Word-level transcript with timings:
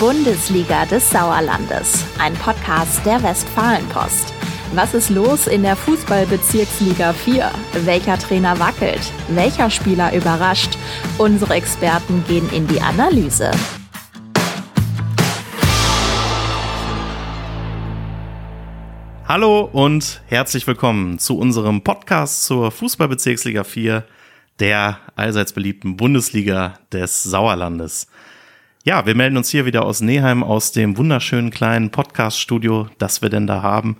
Bundesliga 0.00 0.86
des 0.86 1.10
Sauerlandes, 1.10 2.06
ein 2.18 2.32
Podcast 2.32 3.04
der 3.04 3.22
Westfalenpost. 3.22 4.32
Was 4.72 4.94
ist 4.94 5.10
los 5.10 5.46
in 5.46 5.62
der 5.62 5.76
Fußballbezirksliga 5.76 7.12
4? 7.12 7.50
Welcher 7.84 8.16
Trainer 8.18 8.58
wackelt? 8.58 9.12
Welcher 9.28 9.68
Spieler 9.68 10.16
überrascht? 10.16 10.78
Unsere 11.18 11.52
Experten 11.52 12.24
gehen 12.26 12.48
in 12.50 12.66
die 12.66 12.80
Analyse. 12.80 13.50
Hallo 19.28 19.68
und 19.70 20.22
herzlich 20.28 20.66
willkommen 20.66 21.18
zu 21.18 21.36
unserem 21.36 21.84
Podcast 21.84 22.46
zur 22.46 22.70
Fußballbezirksliga 22.70 23.64
4, 23.64 24.04
der 24.60 24.98
allseits 25.14 25.52
beliebten 25.52 25.98
Bundesliga 25.98 26.78
des 26.90 27.22
Sauerlandes. 27.22 28.06
Ja, 28.82 29.04
wir 29.04 29.14
melden 29.14 29.36
uns 29.36 29.50
hier 29.50 29.66
wieder 29.66 29.84
aus 29.84 30.00
Neheim 30.00 30.42
aus 30.42 30.72
dem 30.72 30.96
wunderschönen 30.96 31.50
kleinen 31.50 31.90
Podcast-Studio, 31.90 32.88
das 32.96 33.20
wir 33.20 33.28
denn 33.28 33.46
da 33.46 33.60
haben. 33.60 33.98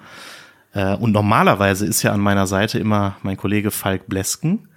Äh, 0.72 0.94
und 0.94 1.12
normalerweise 1.12 1.84
ist 1.84 2.02
ja 2.02 2.12
an 2.12 2.20
meiner 2.20 2.46
Seite 2.46 2.78
immer 2.78 3.16
mein 3.22 3.36
Kollege 3.36 3.72
Falk 3.72 4.06
Blesken. 4.08 4.68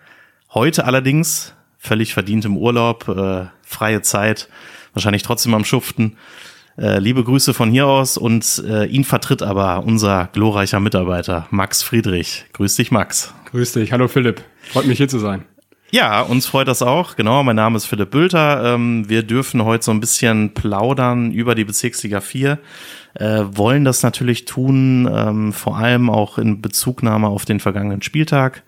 Heute 0.53 0.84
allerdings 0.84 1.53
völlig 1.77 2.13
verdient 2.13 2.44
im 2.44 2.58
Urlaub, 2.58 3.08
äh, 3.08 3.45
freie 3.61 4.02
Zeit, 4.02 4.49
wahrscheinlich 4.94 5.23
trotzdem 5.23 5.53
am 5.53 5.63
Schuften. 5.63 6.17
Äh, 6.77 6.99
liebe 6.99 7.23
Grüße 7.23 7.53
von 7.53 7.72
hier 7.72 7.88
aus 7.88 8.17
und 8.17 8.61
ihn 8.89 9.05
vertritt 9.05 9.41
aber 9.41 9.85
unser 9.85 10.27
glorreicher 10.33 10.81
Mitarbeiter 10.81 11.47
Max 11.49 11.81
Friedrich. 11.81 12.44
Grüß 12.52 12.75
dich, 12.75 12.91
Max. 12.91 13.33
Grüß 13.52 13.72
dich. 13.72 13.94
Hallo 13.94 14.09
Philipp. 14.09 14.41
Freut 14.63 14.85
mich 14.85 14.97
hier 14.97 15.08
zu 15.08 15.20
sein. 15.20 15.45
Ja, 15.93 16.21
uns 16.21 16.47
freut 16.47 16.67
das 16.67 16.81
auch. 16.81 17.15
Genau, 17.15 17.43
mein 17.43 17.55
Name 17.55 17.77
ist 17.77 17.85
Philipp 17.85 18.09
Bülter. 18.09 18.73
Ähm, 18.73 19.08
wir 19.09 19.22
dürfen 19.22 19.63
heute 19.63 19.86
so 19.86 19.91
ein 19.91 19.99
bisschen 19.99 20.55
plaudern 20.55 21.31
über 21.31 21.53
die 21.53 21.66
Bezirksliga 21.66 22.19
4. 22.19 22.58
Äh, 23.13 23.44
wollen 23.52 23.86
das 23.86 24.02
natürlich 24.02 24.45
tun, 24.45 25.08
ähm, 25.14 25.53
vor 25.53 25.77
allem 25.77 26.09
auch 26.09 26.39
in 26.39 26.64
Bezugnahme 26.64 27.27
auf 27.27 27.45
den 27.45 27.59
vergangenen 27.59 28.02
Spieltag. 28.02 28.64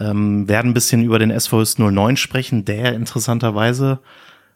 Ähm, 0.00 0.48
werden 0.48 0.70
ein 0.70 0.74
bisschen 0.74 1.04
über 1.04 1.18
den 1.18 1.30
SVS 1.30 1.76
09 1.78 2.16
sprechen, 2.16 2.64
der 2.64 2.94
interessanterweise 2.94 3.98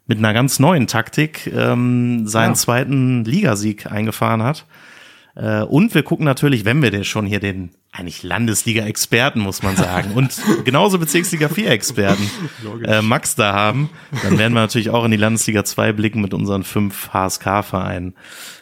mit 0.07 0.17
einer 0.17 0.33
ganz 0.33 0.59
neuen 0.59 0.87
Taktik 0.87 1.51
seinen 1.53 2.27
ja. 2.35 2.55
zweiten 2.55 3.27
Ligasieg 3.27 3.93
eingefahren 3.93 4.43
hat. 4.43 4.65
Äh, 5.35 5.65
und 5.65 5.95
wir 5.95 6.03
gucken 6.03 6.25
natürlich, 6.25 6.65
wenn 6.65 6.83
wir 6.83 6.91
denn 6.91 7.05
schon 7.05 7.27
hier 7.27 7.41
den 7.41 7.73
eigentlich 7.93 8.23
Landesliga-Experten, 8.23 9.41
muss 9.41 9.63
man 9.63 9.77
sagen, 9.77 10.13
und 10.15 10.33
genauso 10.65 10.99
Bezirksliga 10.99 11.49
4-Experten 11.49 12.31
äh, 12.85 13.03
Max 13.03 13.35
da 13.35 13.53
haben, 13.53 13.91
dann 14.23 14.39
werden 14.39 14.53
wir 14.55 14.61
natürlich 14.61 14.91
auch 14.91 15.05
in 15.05 15.11
die 15.11 15.17
Landesliga 15.17 15.65
2 15.65 15.93
blicken 15.93 16.21
mit 16.21 16.33
unseren 16.33 16.63
fünf 16.63 17.13
HSK-Vereinen. 17.13 18.15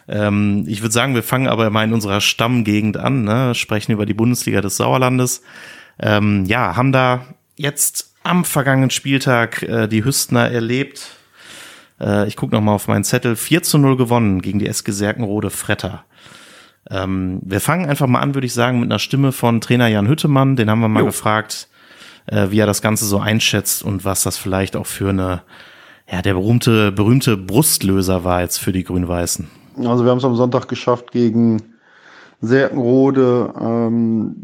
Ähm, 0.08 0.64
ich 0.66 0.80
würde 0.80 0.92
sagen, 0.92 1.14
wir 1.14 1.22
fangen 1.22 1.48
aber 1.48 1.68
mal 1.70 1.84
in 1.84 1.92
unserer 1.92 2.20
Stammgegend 2.20 2.96
an, 2.96 3.24
ne? 3.24 3.54
sprechen 3.54 3.92
über 3.92 4.06
die 4.06 4.14
Bundesliga 4.14 4.60
des 4.60 4.76
Sauerlandes. 4.76 5.42
Ähm, 6.00 6.44
ja, 6.46 6.76
haben 6.76 6.92
da 6.92 7.26
jetzt 7.56 8.14
am 8.22 8.44
vergangenen 8.44 8.90
Spieltag 8.90 9.62
äh, 9.62 9.88
die 9.88 10.04
Hüstner 10.04 10.50
erlebt. 10.50 11.18
Äh, 12.00 12.28
ich 12.28 12.36
gucke 12.36 12.54
nochmal 12.54 12.74
auf 12.74 12.88
meinen 12.88 13.04
Zettel. 13.04 13.36
4 13.36 13.62
zu 13.62 13.78
0 13.78 13.96
gewonnen 13.96 14.40
gegen 14.40 14.58
die 14.58 14.66
SG 14.66 14.92
Serkenrode 14.92 15.50
Fretter. 15.50 16.04
Ähm, 16.90 17.40
wir 17.42 17.60
fangen 17.60 17.88
einfach 17.88 18.06
mal 18.06 18.20
an, 18.20 18.34
würde 18.34 18.46
ich 18.46 18.54
sagen, 18.54 18.80
mit 18.80 18.90
einer 18.90 18.98
Stimme 18.98 19.32
von 19.32 19.60
Trainer 19.60 19.88
Jan 19.88 20.08
Hüttemann. 20.08 20.56
Den 20.56 20.70
haben 20.70 20.80
wir 20.80 20.88
mal 20.88 21.00
jo. 21.00 21.06
gefragt, 21.06 21.68
äh, 22.26 22.50
wie 22.50 22.58
er 22.58 22.66
das 22.66 22.82
Ganze 22.82 23.04
so 23.04 23.18
einschätzt 23.18 23.82
und 23.82 24.04
was 24.04 24.22
das 24.22 24.36
vielleicht 24.36 24.76
auch 24.76 24.86
für 24.86 25.10
eine, 25.10 25.42
ja, 26.10 26.22
der 26.22 26.34
berühmte, 26.34 26.92
berühmte 26.92 27.36
Brustlöser 27.36 28.24
war 28.24 28.40
jetzt 28.40 28.58
für 28.58 28.72
die 28.72 28.84
Grün-Weißen. 28.84 29.48
Also 29.84 30.04
wir 30.04 30.10
haben 30.10 30.18
es 30.18 30.24
am 30.24 30.34
Sonntag 30.34 30.66
geschafft 30.66 31.12
gegen 31.12 31.62
Serkenrode, 32.40 33.52
ähm, 33.60 34.36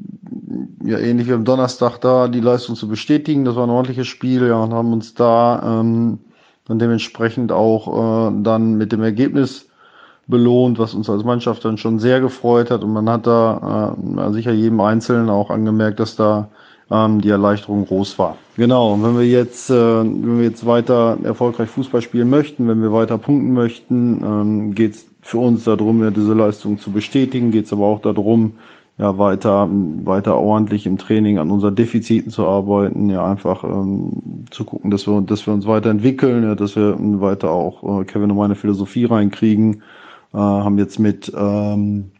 ja 0.84 0.99
ähnlich 0.99 1.28
wie 1.28 1.32
am 1.32 1.44
Donnerstag 1.44 1.99
da, 1.99 2.28
die 2.28 2.41
Leistung 2.41 2.76
zu 2.76 2.88
bestätigen. 2.88 3.44
Das 3.44 3.56
war 3.56 3.66
ein 3.66 3.71
ordentliches 3.71 4.06
Spiel, 4.06 4.47
ja, 4.47 4.56
und 4.56 4.72
haben 4.72 4.93
uns 4.93 5.15
da 5.15 5.81
ähm, 5.81 6.19
dann 6.66 6.78
dementsprechend 6.78 7.53
auch 7.53 8.31
äh, 8.31 8.43
dann 8.43 8.75
mit 8.75 8.93
dem 8.93 9.03
Ergebnis 9.03 9.66
belohnt, 10.27 10.79
was 10.79 10.95
uns 10.95 11.11
als 11.11 11.25
Mannschaft 11.25 11.65
dann 11.65 11.79
schon 11.79 11.99
sehr 11.99 12.21
gefreut 12.21 12.71
hat. 12.71 12.83
Und 12.83 12.93
man 12.93 13.09
hat 13.09 13.27
da 13.27 13.97
äh, 14.17 14.33
sicher 14.33 14.53
jedem 14.53 14.81
Einzelnen 14.81 15.31
auch 15.31 15.51
angemerkt, 15.51 16.01
dass 16.01 16.17
da 16.17 16.49
ähm, 16.91 17.21
die 17.21 17.31
Erleichterung 17.31 17.87
groß 17.87 18.19
war. 18.19 18.37
Genau, 18.57 18.95
und 18.95 19.03
wenn 19.03 19.19
wir 19.19 19.27
jetzt, 19.27 19.71
äh, 19.71 19.75
wenn 19.75 20.39
wir 20.39 20.45
jetzt 20.45 20.65
weiter 20.67 21.19
erfolgreich 21.23 21.69
Fußball 21.71 22.03
spielen 22.03 22.31
möchten, 22.31 22.69
wenn 22.69 22.83
wir 22.83 22.93
weiter 22.93 23.19
punkten 23.19 23.53
möchten, 23.53 24.23
ähm, 24.25 24.75
geht 24.75 24.95
es 24.95 25.07
für 25.23 25.39
uns 25.39 25.65
darum, 25.65 26.03
ja, 26.03 26.11
diese 26.11 26.35
Leistung 26.35 26.79
zu 26.79 26.91
bestätigen, 26.93 27.51
geht 27.51 27.67
es 27.67 27.73
aber 27.73 27.87
auch 27.87 28.01
darum, 28.01 28.55
ja, 28.97 29.19
weiter, 29.19 29.69
weiter 30.05 30.37
ordentlich 30.37 30.87
im 30.87 30.99
Training 30.99 31.39
an 31.39 31.51
unseren 31.51 31.75
Defiziten 31.75 32.31
zu 32.31 32.47
arbeiten, 32.47 33.11
ja, 33.11 33.25
einfach 33.25 33.65
ähm, 33.65 34.47
zu 34.51 34.65
gucken, 34.65 34.91
dass 34.91 35.06
wir, 35.09 35.21
dass 35.23 35.47
wir 35.47 35.55
uns 35.55 35.67
weiterentwickeln, 35.67 36.45
ja, 36.45 36.55
dass 36.55 36.77
wir 36.77 36.97
weiter 37.21 37.51
auch 37.51 38.03
äh, 38.03 38.05
Kevin 38.05 38.31
und 38.31 38.37
meine 38.37 38.55
Philosophie 38.55 39.06
reinkriegen, 39.06 39.83
äh, 40.34 40.37
haben 40.37 40.78
jetzt 40.78 40.99
mit, 40.99 41.33
ähm, 41.37 42.11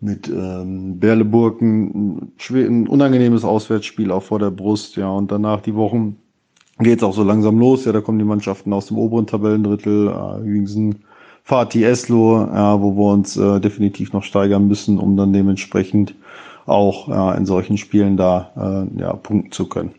mit 0.00 0.28
ähm, 0.28 0.98
Berleburg 1.00 1.60
ein, 1.62 2.32
ein 2.50 2.86
unangenehmes 2.86 3.44
Auswärtsspiel 3.44 4.12
auch 4.12 4.22
vor 4.22 4.38
der 4.38 4.50
Brust, 4.50 4.96
ja, 4.96 5.08
und 5.08 5.32
danach 5.32 5.62
die 5.62 5.74
Wochen 5.74 6.16
geht's 6.78 7.02
auch 7.02 7.14
so 7.14 7.22
langsam 7.22 7.58
los, 7.58 7.84
ja, 7.84 7.92
da 7.92 8.00
kommen 8.00 8.18
die 8.18 8.24
Mannschaften 8.24 8.72
aus 8.72 8.86
dem 8.86 8.98
oberen 8.98 9.26
Tabellendrittel, 9.26 10.08
äh, 10.08 10.46
Jüngsen, 10.46 11.04
Fatih 11.44 11.84
Eslo, 11.84 12.40
ja, 12.40 12.80
wo 12.80 12.94
wir 12.96 13.12
uns 13.12 13.36
äh, 13.36 13.60
definitiv 13.60 14.12
noch 14.12 14.22
steigern 14.22 14.66
müssen, 14.66 14.98
um 14.98 15.16
dann 15.16 15.32
dementsprechend 15.32 16.14
auch 16.66 17.08
ja, 17.08 17.32
in 17.34 17.46
solchen 17.46 17.76
Spielen 17.76 18.16
da 18.16 18.86
äh, 18.96 19.00
ja, 19.00 19.12
punkten 19.14 19.52
zu 19.52 19.66
können. 19.66 19.94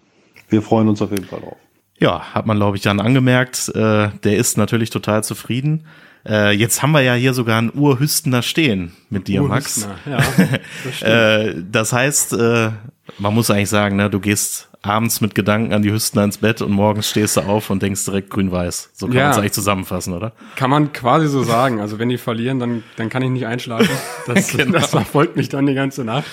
Wir 0.49 0.61
freuen 0.61 0.87
uns 0.87 1.01
auf 1.01 1.11
jeden 1.11 1.25
Fall 1.25 1.41
drauf. 1.41 1.57
Ja, 1.99 2.33
hat 2.33 2.45
man, 2.45 2.57
glaube 2.57 2.77
ich, 2.77 2.83
dann 2.83 2.99
angemerkt. 2.99 3.69
Äh, 3.69 4.09
der 4.23 4.37
ist 4.37 4.57
natürlich 4.57 4.89
total 4.89 5.23
zufrieden. 5.23 5.85
Äh, 6.27 6.51
jetzt 6.51 6.81
haben 6.81 6.91
wir 6.91 7.01
ja 7.01 7.13
hier 7.13 7.33
sogar 7.33 7.59
einen 7.59 7.71
Urhüstener 7.73 8.41
stehen 8.41 8.93
mit 9.09 9.27
dir, 9.27 9.43
Max. 9.43 9.87
Ja, 10.05 10.17
das, 10.83 11.01
äh, 11.01 11.55
das 11.71 11.93
heißt, 11.93 12.33
äh, 12.33 12.71
man 13.19 13.33
muss 13.33 13.51
eigentlich 13.51 13.69
sagen, 13.69 13.95
ne, 13.95 14.09
du 14.09 14.19
gehst 14.19 14.69
abends 14.81 15.21
mit 15.21 15.35
Gedanken 15.35 15.73
an 15.73 15.81
die 15.81 15.91
Hüstener 15.91 16.23
ins 16.23 16.37
Bett 16.37 16.61
und 16.61 16.71
morgens 16.71 17.09
stehst 17.09 17.37
du 17.37 17.41
auf 17.41 17.69
und 17.69 17.81
denkst 17.81 18.05
direkt 18.05 18.29
grün-weiß. 18.29 18.91
So 18.93 19.07
kann 19.07 19.15
ja, 19.15 19.23
man 19.23 19.31
es 19.31 19.37
eigentlich 19.37 19.51
zusammenfassen, 19.53 20.13
oder? 20.13 20.33
Kann 20.55 20.69
man 20.69 20.93
quasi 20.93 21.27
so 21.27 21.43
sagen. 21.43 21.79
Also 21.79 21.97
wenn 21.99 22.09
die 22.09 22.17
verlieren, 22.17 22.59
dann, 22.59 22.83
dann 22.95 23.09
kann 23.09 23.21
ich 23.23 23.29
nicht 23.29 23.45
einschlafen. 23.45 23.89
Das, 24.27 24.47
genau. 24.47 24.79
das 24.79 24.87
verfolgt 24.87 25.35
mich 25.35 25.49
dann 25.49 25.67
die 25.67 25.75
ganze 25.75 26.03
Nacht. 26.03 26.25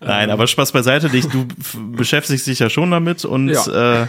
Nein, 0.00 0.30
aber 0.30 0.46
Spaß 0.46 0.72
beiseite, 0.72 1.10
dich, 1.10 1.26
du 1.26 1.46
beschäftigst 1.92 2.46
dich 2.46 2.58
ja 2.58 2.70
schon 2.70 2.90
damit 2.90 3.24
und 3.24 3.48
ja. 3.48 4.02
äh, 4.02 4.06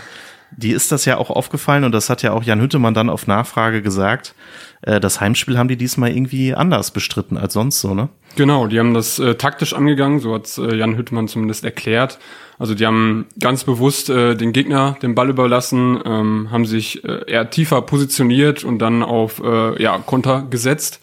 die 0.52 0.72
ist 0.72 0.92
das 0.92 1.06
ja 1.06 1.18
auch 1.18 1.30
aufgefallen 1.30 1.84
und 1.84 1.92
das 1.92 2.10
hat 2.10 2.24
ja 2.24 2.32
auch 2.32 2.44
Jan 2.44 2.62
Hüttemann 2.62 2.94
dann 2.94 3.10
auf 3.10 3.28
Nachfrage 3.28 3.82
gesagt. 3.82 4.34
Äh, 4.82 5.00
das 5.00 5.22
Heimspiel 5.22 5.58
haben 5.58 5.68
die 5.68 5.78
diesmal 5.78 6.12
irgendwie 6.12 6.54
anders 6.54 6.92
bestritten 6.92 7.38
als 7.38 7.54
sonst 7.54 7.82
so, 7.82 7.94
ne? 7.94 8.10
Genau, 8.36 8.68
die 8.68 8.80
haben 8.80 8.94
das 8.94 9.20
äh, 9.20 9.36
taktisch 9.36 9.74
angegangen, 9.74 10.20
so 10.20 10.34
hat 10.36 10.58
äh, 10.58 10.76
Jan 10.76 10.96
Hüttemann 10.96 11.28
zumindest 11.28 11.66
erklärt. 11.66 12.20
Also 12.60 12.74
die 12.74 12.86
haben 12.86 13.26
ganz 13.40 13.64
bewusst 13.64 14.10
äh, 14.10 14.36
den 14.36 14.54
Gegner 14.54 14.98
den 15.02 15.16
Ball 15.16 15.30
überlassen, 15.30 16.00
ähm, 16.06 16.48
haben 16.52 16.66
sich 16.66 17.04
äh, 17.04 17.30
eher 17.30 17.50
tiefer 17.50 17.82
positioniert 17.82 18.64
und 18.64 18.80
dann 18.80 19.04
auf 19.04 19.42
äh, 19.44 19.82
ja, 19.82 19.98
Konter 20.00 20.46
gesetzt, 20.50 21.00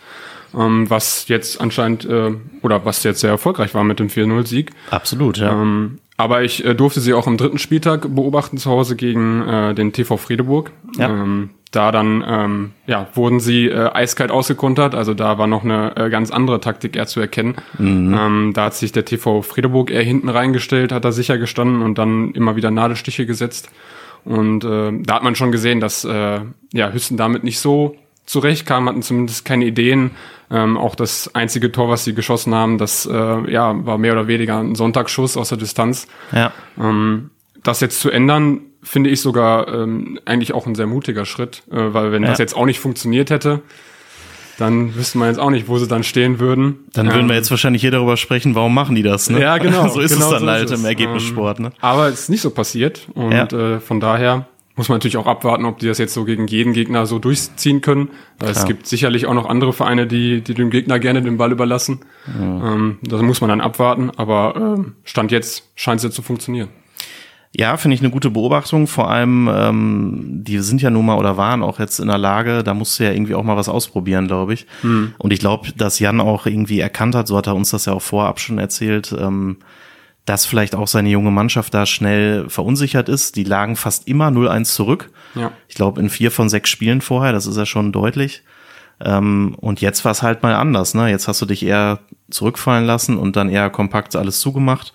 ähm, 0.56 0.88
was 0.90 1.28
jetzt 1.28 1.60
anscheinend 1.60 2.04
äh, 2.04 2.32
oder 2.62 2.84
was 2.84 3.02
jetzt 3.04 3.20
sehr 3.20 3.30
erfolgreich 3.30 3.74
war 3.74 3.84
mit 3.84 4.00
dem 4.00 4.08
4-0-Sieg. 4.08 4.70
Absolut, 4.90 5.38
ja. 5.38 5.52
Ähm, 5.52 5.98
aber 6.16 6.42
ich 6.42 6.64
äh, 6.64 6.74
durfte 6.74 7.00
sie 7.00 7.14
auch 7.14 7.26
am 7.26 7.36
dritten 7.36 7.58
Spieltag 7.58 8.14
beobachten 8.14 8.58
zu 8.58 8.70
Hause 8.70 8.96
gegen 8.96 9.42
äh, 9.42 9.74
den 9.74 9.92
TV 9.92 10.16
Friedeburg. 10.16 10.70
Ja. 10.96 11.08
Ähm, 11.08 11.50
da 11.74 11.90
dann 11.90 12.24
ähm, 12.26 12.72
ja, 12.86 13.08
wurden 13.14 13.40
sie 13.40 13.66
äh, 13.66 13.90
eiskalt 13.92 14.30
ausgekontert, 14.30 14.94
also 14.94 15.12
da 15.12 15.38
war 15.38 15.48
noch 15.48 15.64
eine 15.64 15.96
äh, 15.96 16.08
ganz 16.08 16.30
andere 16.30 16.60
Taktik 16.60 16.94
eher 16.94 17.08
zu 17.08 17.18
erkennen. 17.18 17.56
Mhm. 17.78 18.16
Ähm, 18.16 18.52
da 18.54 18.66
hat 18.66 18.74
sich 18.74 18.92
der 18.92 19.04
TV 19.04 19.42
Friedeburg 19.42 19.90
eher 19.90 20.04
hinten 20.04 20.28
reingestellt, 20.28 20.92
hat 20.92 21.04
da 21.04 21.10
sicher 21.10 21.36
gestanden 21.36 21.82
und 21.82 21.98
dann 21.98 22.30
immer 22.32 22.54
wieder 22.54 22.70
Nadelstiche 22.70 23.26
gesetzt. 23.26 23.70
Und 24.24 24.64
äh, 24.64 24.92
da 25.02 25.16
hat 25.16 25.24
man 25.24 25.34
schon 25.34 25.50
gesehen, 25.50 25.80
dass 25.80 26.04
äh, 26.04 26.40
ja, 26.72 26.92
Hüsten 26.92 27.16
damit 27.16 27.42
nicht 27.42 27.58
so 27.58 27.96
zurechtkam, 28.26 28.88
hatten 28.88 29.02
zumindest 29.02 29.44
keine 29.44 29.64
Ideen. 29.64 30.12
Ähm, 30.50 30.76
auch 30.76 30.94
das 30.94 31.34
einzige 31.34 31.72
Tor, 31.72 31.88
was 31.88 32.04
sie 32.04 32.14
geschossen 32.14 32.54
haben, 32.54 32.78
das 32.78 33.06
äh, 33.06 33.50
ja, 33.50 33.74
war 33.86 33.98
mehr 33.98 34.12
oder 34.12 34.28
weniger 34.28 34.58
ein 34.58 34.74
Sonntagsschuss 34.74 35.36
aus 35.36 35.48
der 35.48 35.58
Distanz. 35.58 36.06
Ja. 36.32 36.52
Ähm, 36.78 37.30
das 37.62 37.80
jetzt 37.80 38.00
zu 38.00 38.10
ändern, 38.10 38.60
finde 38.82 39.10
ich 39.10 39.20
sogar 39.20 39.68
ähm, 39.68 40.20
eigentlich 40.26 40.52
auch 40.52 40.66
ein 40.66 40.74
sehr 40.74 40.86
mutiger 40.86 41.24
Schritt, 41.24 41.62
äh, 41.70 41.76
weil 41.76 42.12
wenn 42.12 42.22
ja. 42.22 42.28
das 42.28 42.38
jetzt 42.38 42.54
auch 42.54 42.66
nicht 42.66 42.78
funktioniert 42.78 43.30
hätte, 43.30 43.62
dann 44.58 44.94
wüsste 44.94 45.18
man 45.18 45.28
jetzt 45.28 45.38
auch 45.38 45.50
nicht, 45.50 45.66
wo 45.66 45.78
sie 45.78 45.88
dann 45.88 46.04
stehen 46.04 46.38
würden. 46.38 46.84
Dann 46.92 47.06
würden 47.06 47.22
ähm, 47.22 47.28
wir 47.28 47.36
jetzt 47.36 47.50
wahrscheinlich 47.50 47.82
hier 47.82 47.90
darüber 47.90 48.16
sprechen, 48.16 48.54
warum 48.54 48.74
machen 48.74 48.94
die 48.94 49.02
das, 49.02 49.30
ne? 49.30 49.40
Ja, 49.40 49.58
genau. 49.58 49.88
so 49.92 50.00
ist 50.00 50.14
genau 50.14 50.26
es 50.26 50.30
dann 50.32 50.40
so 50.42 50.50
halt 50.50 50.70
im 50.70 50.84
Ergebnissport, 50.84 51.58
ne? 51.58 51.72
Aber 51.80 52.08
es 52.08 52.20
ist 52.20 52.28
nicht 52.28 52.42
so 52.42 52.50
passiert 52.50 53.08
und 53.14 53.32
ja. 53.32 53.46
äh, 53.46 53.80
von 53.80 53.98
daher 53.98 54.46
muss 54.76 54.88
man 54.88 54.96
natürlich 54.96 55.16
auch 55.16 55.26
abwarten, 55.26 55.64
ob 55.64 55.78
die 55.78 55.86
das 55.86 55.98
jetzt 55.98 56.14
so 56.14 56.24
gegen 56.24 56.46
jeden 56.48 56.72
Gegner 56.72 57.06
so 57.06 57.18
durchziehen 57.18 57.80
können. 57.80 58.10
Klar. 58.38 58.50
Es 58.50 58.64
gibt 58.64 58.86
sicherlich 58.86 59.26
auch 59.26 59.34
noch 59.34 59.48
andere 59.48 59.72
Vereine, 59.72 60.06
die, 60.06 60.40
die 60.40 60.54
dem 60.54 60.70
Gegner 60.70 60.98
gerne 60.98 61.22
den 61.22 61.36
Ball 61.36 61.52
überlassen. 61.52 62.00
Ja. 62.38 62.74
Ähm, 62.74 62.98
das 63.02 63.22
muss 63.22 63.40
man 63.40 63.50
dann 63.50 63.60
abwarten, 63.60 64.10
aber 64.16 64.54
ähm, 64.56 64.94
Stand 65.04 65.30
jetzt 65.30 65.70
scheint 65.76 65.98
es 65.98 66.04
ja 66.04 66.10
zu 66.10 66.22
funktionieren. 66.22 66.68
Ja, 67.56 67.76
finde 67.76 67.94
ich 67.94 68.00
eine 68.00 68.10
gute 68.10 68.30
Beobachtung. 68.30 68.88
Vor 68.88 69.08
allem, 69.08 69.48
ähm, 69.52 70.42
die 70.42 70.58
sind 70.58 70.82
ja 70.82 70.90
nun 70.90 71.06
mal 71.06 71.18
oder 71.18 71.36
waren 71.36 71.62
auch 71.62 71.78
jetzt 71.78 72.00
in 72.00 72.08
der 72.08 72.18
Lage, 72.18 72.64
da 72.64 72.74
musst 72.74 72.98
du 72.98 73.04
ja 73.04 73.12
irgendwie 73.12 73.36
auch 73.36 73.44
mal 73.44 73.56
was 73.56 73.68
ausprobieren, 73.68 74.26
glaube 74.26 74.54
ich. 74.54 74.66
Hm. 74.80 75.14
Und 75.18 75.32
ich 75.32 75.38
glaube, 75.38 75.68
dass 75.76 76.00
Jan 76.00 76.20
auch 76.20 76.46
irgendwie 76.46 76.80
erkannt 76.80 77.14
hat, 77.14 77.28
so 77.28 77.36
hat 77.36 77.46
er 77.46 77.54
uns 77.54 77.70
das 77.70 77.84
ja 77.84 77.92
auch 77.92 78.02
vorab 78.02 78.40
schon 78.40 78.58
erzählt, 78.58 79.14
ähm, 79.16 79.58
dass 80.26 80.46
vielleicht 80.46 80.74
auch 80.74 80.88
seine 80.88 81.10
junge 81.10 81.30
Mannschaft 81.30 81.74
da 81.74 81.84
schnell 81.86 82.48
verunsichert 82.48 83.08
ist. 83.08 83.36
Die 83.36 83.44
lagen 83.44 83.76
fast 83.76 84.08
immer 84.08 84.28
0-1 84.28 84.64
zurück. 84.64 85.10
Ja. 85.34 85.52
Ich 85.68 85.74
glaube, 85.74 86.00
in 86.00 86.08
vier 86.08 86.30
von 86.30 86.48
sechs 86.48 86.70
Spielen 86.70 87.00
vorher, 87.00 87.32
das 87.32 87.46
ist 87.46 87.56
ja 87.56 87.66
schon 87.66 87.92
deutlich. 87.92 88.42
Ähm, 89.00 89.54
und 89.60 89.80
jetzt 89.80 90.04
war 90.04 90.12
es 90.12 90.22
halt 90.22 90.42
mal 90.42 90.54
anders. 90.54 90.94
Ne? 90.94 91.10
Jetzt 91.10 91.28
hast 91.28 91.42
du 91.42 91.46
dich 91.46 91.64
eher 91.64 92.00
zurückfallen 92.30 92.86
lassen 92.86 93.18
und 93.18 93.36
dann 93.36 93.50
eher 93.50 93.68
kompakt 93.68 94.16
alles 94.16 94.40
zugemacht. 94.40 94.92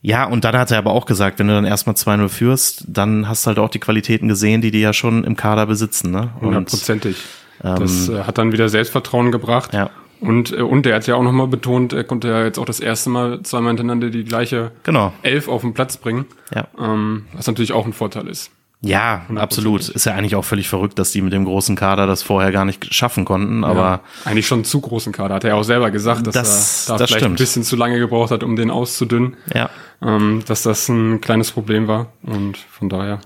Ja, 0.00 0.24
und 0.24 0.44
dann 0.44 0.56
hat 0.56 0.70
er 0.70 0.78
aber 0.78 0.92
auch 0.92 1.06
gesagt, 1.06 1.38
wenn 1.38 1.46
du 1.46 1.54
dann 1.54 1.64
erstmal 1.64 1.94
2-0 1.94 2.28
führst, 2.28 2.84
dann 2.88 3.28
hast 3.28 3.44
du 3.44 3.48
halt 3.48 3.58
auch 3.58 3.68
die 3.68 3.78
Qualitäten 3.78 4.28
gesehen, 4.28 4.60
die 4.60 4.72
die 4.72 4.80
ja 4.80 4.92
schon 4.92 5.22
im 5.24 5.36
Kader 5.36 5.66
besitzen. 5.66 6.10
Ne? 6.10 6.30
Hundertprozentig. 6.40 7.16
Das 7.60 8.08
ähm, 8.08 8.16
äh, 8.16 8.24
hat 8.24 8.38
dann 8.38 8.50
wieder 8.50 8.68
Selbstvertrauen 8.68 9.30
gebracht. 9.30 9.72
Ja. 9.72 9.90
Und, 10.22 10.52
äh, 10.52 10.62
und 10.62 10.86
der 10.86 10.94
hat 10.94 11.06
ja 11.06 11.16
auch 11.16 11.22
nochmal 11.22 11.48
betont, 11.48 11.92
er 11.92 12.04
konnte 12.04 12.28
ja 12.28 12.44
jetzt 12.44 12.58
auch 12.58 12.64
das 12.64 12.80
erste 12.80 13.10
Mal 13.10 13.42
zweimal 13.42 13.70
hintereinander 13.70 14.10
die 14.10 14.24
gleiche 14.24 14.70
genau. 14.84 15.12
Elf 15.22 15.48
auf 15.48 15.62
den 15.62 15.74
Platz 15.74 15.96
bringen. 15.96 16.26
Ja. 16.54 16.68
Ähm, 16.78 17.26
was 17.32 17.46
natürlich 17.48 17.72
auch 17.72 17.84
ein 17.84 17.92
Vorteil 17.92 18.28
ist. 18.28 18.50
Ja, 18.84 19.26
absolut. 19.36 19.88
Ist 19.88 20.06
ja 20.06 20.14
eigentlich 20.14 20.34
auch 20.34 20.44
völlig 20.44 20.68
verrückt, 20.68 20.98
dass 20.98 21.12
die 21.12 21.22
mit 21.22 21.32
dem 21.32 21.44
großen 21.44 21.76
Kader 21.76 22.08
das 22.08 22.24
vorher 22.24 22.50
gar 22.50 22.64
nicht 22.64 22.92
schaffen 22.92 23.24
konnten, 23.24 23.62
aber. 23.62 23.80
Ja, 23.80 24.00
eigentlich 24.24 24.48
schon 24.48 24.58
einen 24.58 24.64
zu 24.64 24.80
großen 24.80 25.12
Kader, 25.12 25.36
hat 25.36 25.44
er 25.44 25.50
ja 25.50 25.56
auch 25.56 25.62
selber 25.62 25.92
gesagt, 25.92 26.26
dass 26.26 26.34
das, 26.34 26.88
er 26.88 26.94
da 26.94 26.98
das 26.98 27.10
vielleicht 27.10 27.20
stimmt. 27.20 27.34
ein 27.34 27.36
bisschen 27.38 27.62
zu 27.62 27.76
lange 27.76 28.00
gebraucht 28.00 28.32
hat, 28.32 28.42
um 28.42 28.56
den 28.56 28.72
auszudünnen. 28.72 29.36
Ja. 29.54 29.70
Ähm, 30.02 30.42
dass 30.46 30.62
das 30.62 30.88
ein 30.88 31.20
kleines 31.20 31.52
Problem 31.52 31.86
war 31.86 32.08
und 32.22 32.56
von 32.56 32.88
daher. 32.88 33.20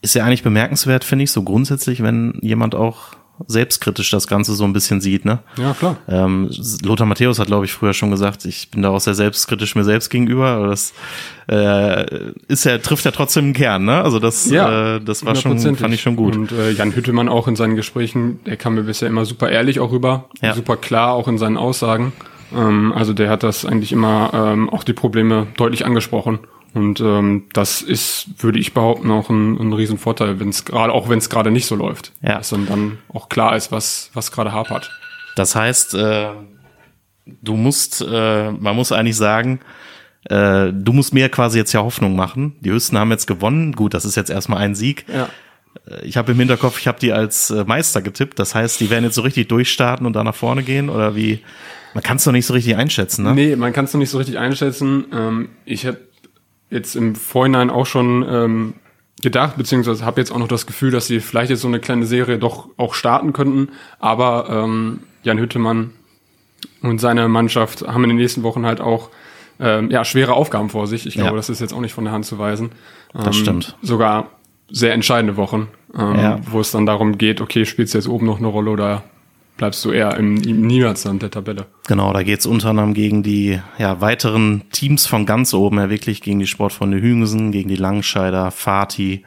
Ist 0.00 0.14
ja 0.14 0.24
eigentlich 0.24 0.42
bemerkenswert, 0.42 1.04
finde 1.04 1.24
ich, 1.24 1.30
so 1.30 1.42
grundsätzlich, 1.42 2.02
wenn 2.02 2.38
jemand 2.40 2.74
auch 2.74 3.14
selbstkritisch 3.46 4.10
das 4.10 4.26
Ganze 4.26 4.54
so 4.54 4.64
ein 4.64 4.72
bisschen 4.72 5.00
sieht, 5.00 5.24
ne? 5.24 5.40
Ja, 5.56 5.72
klar. 5.72 5.96
Ähm, 6.08 6.50
Lothar 6.84 7.06
Matthäus 7.06 7.38
hat, 7.38 7.46
glaube 7.46 7.64
ich, 7.64 7.72
früher 7.72 7.92
schon 7.92 8.10
gesagt, 8.10 8.44
ich 8.44 8.70
bin 8.70 8.82
da 8.82 8.90
auch 8.90 9.00
sehr 9.00 9.14
selbstkritisch 9.14 9.74
mir 9.74 9.84
selbst 9.84 10.10
gegenüber. 10.10 10.48
Aber 10.48 10.68
das 10.68 10.92
äh, 11.48 12.32
ist 12.48 12.64
ja, 12.64 12.78
trifft 12.78 13.04
ja 13.04 13.10
trotzdem 13.10 13.44
einen 13.44 13.52
Kern, 13.54 13.84
ne? 13.84 14.02
Also 14.02 14.18
das, 14.18 14.50
ja, 14.50 14.96
äh, 14.96 15.00
das 15.00 15.24
war 15.24 15.34
schon, 15.34 15.58
fand 15.58 15.94
ich 15.94 16.02
schon 16.02 16.16
gut. 16.16 16.36
Und 16.36 16.52
äh, 16.52 16.70
Jan 16.70 16.94
Hüttemann 16.94 17.28
auch 17.28 17.48
in 17.48 17.56
seinen 17.56 17.76
Gesprächen, 17.76 18.40
der 18.44 18.56
kam 18.56 18.74
mir 18.74 18.84
bisher 18.84 19.08
immer 19.08 19.24
super 19.24 19.50
ehrlich 19.50 19.80
auch 19.80 19.92
rüber, 19.92 20.28
ja. 20.40 20.54
super 20.54 20.76
klar 20.76 21.12
auch 21.12 21.28
in 21.28 21.38
seinen 21.38 21.56
Aussagen. 21.56 22.12
Ähm, 22.54 22.92
also 22.92 23.12
der 23.12 23.30
hat 23.30 23.42
das 23.42 23.64
eigentlich 23.64 23.92
immer 23.92 24.30
ähm, 24.34 24.70
auch 24.70 24.84
die 24.84 24.92
Probleme 24.92 25.46
deutlich 25.56 25.84
angesprochen. 25.84 26.40
Und 26.74 27.00
ähm, 27.00 27.44
das 27.52 27.82
ist, 27.82 28.28
würde 28.38 28.58
ich 28.58 28.72
behaupten, 28.72 29.10
auch 29.10 29.28
ein, 29.28 29.58
ein 29.58 29.72
Riesenvorteil, 29.72 30.40
wenn 30.40 30.48
es 30.48 30.64
gerade, 30.64 30.92
auch 30.92 31.08
wenn 31.08 31.18
es 31.18 31.28
gerade 31.28 31.50
nicht 31.50 31.66
so 31.66 31.76
läuft. 31.76 32.12
Ja. 32.22 32.38
Dass 32.38 32.50
dann, 32.50 32.66
dann 32.66 32.98
auch 33.08 33.28
klar 33.28 33.56
ist, 33.56 33.70
was, 33.70 34.10
was 34.14 34.32
gerade 34.32 34.52
hapert. 34.52 34.90
Das 35.36 35.54
heißt, 35.54 35.94
äh, 35.94 36.28
du 37.26 37.56
musst, 37.56 38.00
äh, 38.00 38.50
man 38.50 38.74
muss 38.74 38.90
eigentlich 38.90 39.16
sagen, 39.16 39.60
äh, 40.24 40.72
du 40.72 40.92
musst 40.92 41.12
mir 41.12 41.28
quasi 41.28 41.58
jetzt 41.58 41.72
ja 41.72 41.82
Hoffnung 41.82 42.16
machen. 42.16 42.56
Die 42.60 42.70
Höchsten 42.70 42.96
haben 42.98 43.10
jetzt 43.10 43.26
gewonnen. 43.26 43.72
Gut, 43.72 43.92
das 43.92 44.04
ist 44.04 44.16
jetzt 44.16 44.30
erstmal 44.30 44.58
ein 44.58 44.74
Sieg. 44.74 45.04
Ja. 45.12 45.28
Äh, 45.86 46.06
ich 46.06 46.16
habe 46.16 46.32
im 46.32 46.38
Hinterkopf, 46.38 46.78
ich 46.78 46.88
habe 46.88 46.98
die 47.00 47.12
als 47.12 47.50
äh, 47.50 47.64
Meister 47.64 48.00
getippt. 48.02 48.38
Das 48.38 48.54
heißt, 48.54 48.80
die 48.80 48.88
werden 48.88 49.04
jetzt 49.04 49.14
so 49.14 49.22
richtig 49.22 49.48
durchstarten 49.48 50.06
und 50.06 50.14
da 50.14 50.24
nach 50.24 50.34
vorne 50.34 50.62
gehen 50.62 50.88
oder 50.88 51.16
wie? 51.16 51.40
Man 51.94 52.02
kann 52.02 52.16
es 52.16 52.24
noch 52.24 52.32
nicht 52.32 52.46
so 52.46 52.54
richtig 52.54 52.76
einschätzen, 52.76 53.24
ne? 53.24 53.34
Nee, 53.34 53.56
man 53.56 53.74
kann 53.74 53.84
es 53.84 53.92
noch 53.92 54.00
nicht 54.00 54.08
so 54.08 54.16
richtig 54.16 54.38
einschätzen. 54.38 55.04
Ähm, 55.12 55.48
ich 55.66 55.84
habe 55.86 55.98
jetzt 56.72 56.96
im 56.96 57.14
Vorhinein 57.14 57.70
auch 57.70 57.86
schon 57.86 58.24
ähm, 58.28 58.74
gedacht, 59.20 59.56
beziehungsweise 59.56 60.04
habe 60.04 60.20
jetzt 60.20 60.32
auch 60.32 60.38
noch 60.38 60.48
das 60.48 60.66
Gefühl, 60.66 60.90
dass 60.90 61.06
sie 61.06 61.20
vielleicht 61.20 61.50
jetzt 61.50 61.60
so 61.60 61.68
eine 61.68 61.80
kleine 61.80 62.06
Serie 62.06 62.38
doch 62.38 62.68
auch 62.76 62.94
starten 62.94 63.32
könnten. 63.32 63.68
Aber 64.00 64.48
ähm, 64.50 65.00
Jan 65.22 65.38
Hüttemann 65.38 65.90
und 66.80 67.00
seine 67.00 67.28
Mannschaft 67.28 67.86
haben 67.86 68.02
in 68.04 68.10
den 68.10 68.18
nächsten 68.18 68.42
Wochen 68.42 68.66
halt 68.66 68.80
auch 68.80 69.10
ähm, 69.60 69.90
ja, 69.90 70.04
schwere 70.04 70.32
Aufgaben 70.32 70.70
vor 70.70 70.86
sich. 70.86 71.06
Ich 71.06 71.14
glaube, 71.14 71.30
ja. 71.30 71.36
das 71.36 71.50
ist 71.50 71.60
jetzt 71.60 71.72
auch 71.72 71.80
nicht 71.80 71.94
von 71.94 72.04
der 72.04 72.12
Hand 72.12 72.24
zu 72.24 72.38
weisen. 72.38 72.70
Ähm, 73.14 73.24
das 73.24 73.36
stimmt. 73.36 73.76
Sogar 73.82 74.30
sehr 74.68 74.94
entscheidende 74.94 75.36
Wochen, 75.36 75.68
ähm, 75.96 76.14
ja. 76.16 76.40
wo 76.50 76.60
es 76.60 76.70
dann 76.70 76.86
darum 76.86 77.18
geht, 77.18 77.40
okay, 77.40 77.66
spielst 77.66 77.94
du 77.94 77.98
jetzt 77.98 78.08
oben 78.08 78.26
noch 78.26 78.38
eine 78.38 78.48
Rolle 78.48 78.70
oder 78.70 79.04
bleibst 79.56 79.84
du 79.84 79.92
eher 79.92 80.16
im, 80.16 80.36
im 80.42 80.66
Niemandsland 80.66 81.22
der 81.22 81.30
Tabelle. 81.30 81.66
Genau, 81.86 82.12
da 82.12 82.22
geht's 82.22 82.46
unter 82.46 82.70
anderem 82.70 82.94
gegen 82.94 83.22
die 83.22 83.60
ja, 83.78 84.00
weiteren 84.00 84.62
Teams 84.72 85.06
von 85.06 85.26
ganz 85.26 85.54
oben, 85.54 85.78
ja 85.78 85.90
wirklich 85.90 86.22
gegen 86.22 86.38
die 86.38 86.46
Sportfreunde 86.46 87.00
Hügensen, 87.00 87.52
gegen 87.52 87.68
die 87.68 87.76
Langscheider, 87.76 88.50
Fatih, 88.50 89.24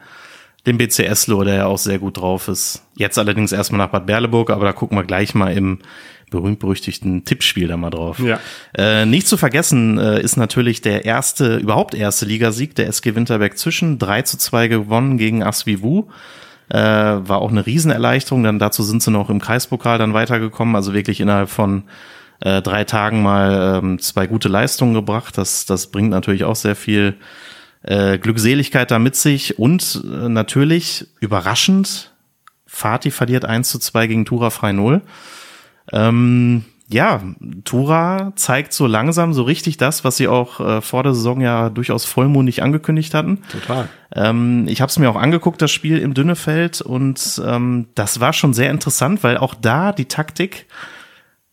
den 0.66 0.78
BC 0.78 1.00
Eslo, 1.00 1.44
der 1.44 1.54
ja 1.54 1.66
auch 1.66 1.78
sehr 1.78 1.98
gut 1.98 2.18
drauf 2.18 2.48
ist. 2.48 2.82
Jetzt 2.96 3.18
allerdings 3.18 3.52
erstmal 3.52 3.78
nach 3.78 3.90
Bad 3.90 4.06
Berleburg, 4.06 4.50
aber 4.50 4.64
da 4.64 4.72
gucken 4.72 4.98
wir 4.98 5.04
gleich 5.04 5.34
mal 5.34 5.52
im 5.52 5.78
berühmt-berüchtigten 6.30 7.24
Tippspiel 7.24 7.68
da 7.68 7.76
mal 7.76 7.90
drauf. 7.90 8.18
Ja. 8.18 8.40
Äh, 8.76 9.06
nicht 9.06 9.28
zu 9.28 9.36
vergessen 9.36 9.98
äh, 9.98 10.20
ist 10.20 10.36
natürlich 10.36 10.80
der 10.80 11.04
erste, 11.04 11.56
überhaupt 11.56 11.94
erste 11.94 12.26
Ligasieg 12.26 12.74
der 12.74 12.88
SG 12.88 13.14
Winterberg 13.14 13.56
zwischen 13.56 13.98
3 13.98 14.22
zu 14.22 14.36
2 14.36 14.68
gewonnen 14.68 15.18
gegen 15.18 15.44
Asvivu. 15.44 16.08
Äh, 16.68 16.78
war 16.78 17.38
auch 17.38 17.50
eine 17.50 17.66
Riesenerleichterung. 17.66 18.42
Dann 18.42 18.58
dazu 18.58 18.82
sind 18.82 19.02
sie 19.02 19.10
noch 19.10 19.30
im 19.30 19.40
Kreispokal 19.40 19.98
dann 19.98 20.14
weitergekommen. 20.14 20.74
Also 20.74 20.94
wirklich 20.94 21.20
innerhalb 21.20 21.48
von 21.48 21.84
äh, 22.40 22.60
drei 22.62 22.84
Tagen 22.84 23.22
mal 23.22 23.80
ähm, 23.82 23.98
zwei 23.98 24.26
gute 24.26 24.48
Leistungen 24.48 24.94
gebracht. 24.94 25.38
Das, 25.38 25.66
das 25.66 25.88
bringt 25.88 26.10
natürlich 26.10 26.44
auch 26.44 26.56
sehr 26.56 26.76
viel 26.76 27.16
äh, 27.82 28.18
Glückseligkeit 28.18 28.90
da 28.90 28.98
mit 28.98 29.16
sich. 29.16 29.58
Und 29.58 30.02
äh, 30.04 30.28
natürlich 30.28 31.06
überraschend, 31.20 32.12
Fatih 32.66 33.10
verliert 33.10 33.44
1 33.44 33.70
zu 33.70 33.78
2 33.78 34.06
gegen 34.08 34.24
Tura 34.24 34.50
Frei 34.50 34.72
0. 34.72 35.02
Ähm, 35.92 36.64
ja, 36.88 37.20
Tura 37.64 38.32
zeigt 38.36 38.72
so 38.72 38.86
langsam 38.86 39.32
so 39.32 39.42
richtig 39.42 39.76
das, 39.76 40.04
was 40.04 40.16
sie 40.16 40.28
auch 40.28 40.60
äh, 40.60 40.80
vor 40.80 41.02
der 41.02 41.14
Saison 41.14 41.40
ja 41.40 41.68
durchaus 41.68 42.04
vollmundig 42.04 42.62
angekündigt 42.62 43.12
hatten. 43.12 43.42
Total. 43.50 43.88
Ähm, 44.14 44.66
ich 44.68 44.80
habe 44.80 44.90
es 44.90 44.98
mir 44.98 45.10
auch 45.10 45.16
angeguckt, 45.16 45.60
das 45.60 45.72
Spiel 45.72 45.98
im 45.98 46.14
Dünnefeld, 46.14 46.80
und 46.80 47.42
ähm, 47.44 47.88
das 47.94 48.20
war 48.20 48.32
schon 48.32 48.54
sehr 48.54 48.70
interessant, 48.70 49.24
weil 49.24 49.36
auch 49.38 49.54
da 49.54 49.92
die 49.92 50.04
Taktik 50.04 50.66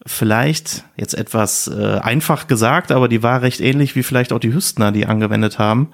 vielleicht 0.05 0.83
jetzt 0.97 1.15
etwas 1.15 1.67
äh, 1.67 1.99
einfach 1.99 2.47
gesagt, 2.47 2.91
aber 2.91 3.07
die 3.07 3.23
war 3.23 3.41
recht 3.41 3.61
ähnlich 3.61 3.95
wie 3.95 4.03
vielleicht 4.03 4.33
auch 4.33 4.39
die 4.39 4.53
Hüstner, 4.53 4.91
die 4.91 5.07
angewendet 5.07 5.57
haben. 5.57 5.89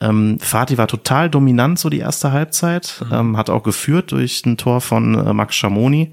Ähm, 0.00 0.38
Fatih 0.40 0.78
war 0.78 0.88
total 0.88 1.28
dominant 1.28 1.78
so 1.78 1.90
die 1.90 1.98
erste 1.98 2.32
Halbzeit, 2.32 3.04
mhm. 3.08 3.14
ähm, 3.14 3.36
hat 3.36 3.50
auch 3.50 3.62
geführt 3.62 4.12
durch 4.12 4.44
ein 4.46 4.56
Tor 4.56 4.80
von 4.80 5.14
äh, 5.14 5.32
Max 5.34 5.54
Schamoni. 5.54 6.12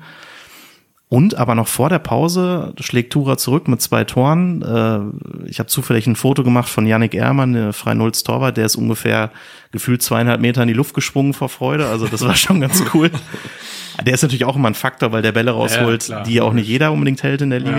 Und 1.12 1.36
aber 1.36 1.56
noch 1.56 1.68
vor 1.68 1.89
der 1.89 2.00
Pause 2.00 2.74
schlägt 2.80 3.12
Tura 3.12 3.38
zurück 3.38 3.68
mit 3.68 3.82
zwei 3.82 4.06
Toren. 4.06 4.62
Äh, 4.62 5.50
ich 5.50 5.60
habe 5.60 5.68
zufällig 5.68 6.08
ein 6.08 6.15
Foto 6.15 6.41
gemacht 6.41 6.70
von 6.70 6.88
Yannick 6.88 7.13
Ehrmann, 7.13 7.51
der 7.51 7.74
Frei-Nulls 7.74 8.24
Torwart, 8.24 8.56
der 8.56 8.65
ist 8.65 8.77
ungefähr 8.77 9.30
gefühlt 9.74 10.01
zweieinhalb 10.01 10.39
Meter 10.39 10.62
in 10.62 10.70
die 10.70 10.74
Luft 10.74 10.94
gesprungen 10.94 11.34
vor 11.34 11.50
Freude. 11.50 11.88
Also 11.88 12.08
das 12.08 12.22
war 12.22 12.36
schon 12.38 12.62
ganz 12.62 12.82
cool. 12.94 13.12
Der 14.06 14.13
ist 14.13 14.22
natürlich 14.22 14.46
auch 14.46 14.56
immer 14.56 14.70
ein 14.70 14.74
Faktor, 14.74 15.12
weil 15.12 15.22
der 15.22 15.34
Bälle 15.34 15.51
rausholt, 15.51 16.08
ja, 16.08 16.24
die 16.24 16.36
ja 16.36 16.44
auch 16.44 16.53
nicht 16.53 16.68
jeder 16.68 16.94
unbedingt 16.94 17.22
hält 17.24 17.41
in 17.41 17.50
der 17.50 17.60
Liga. 17.60 17.77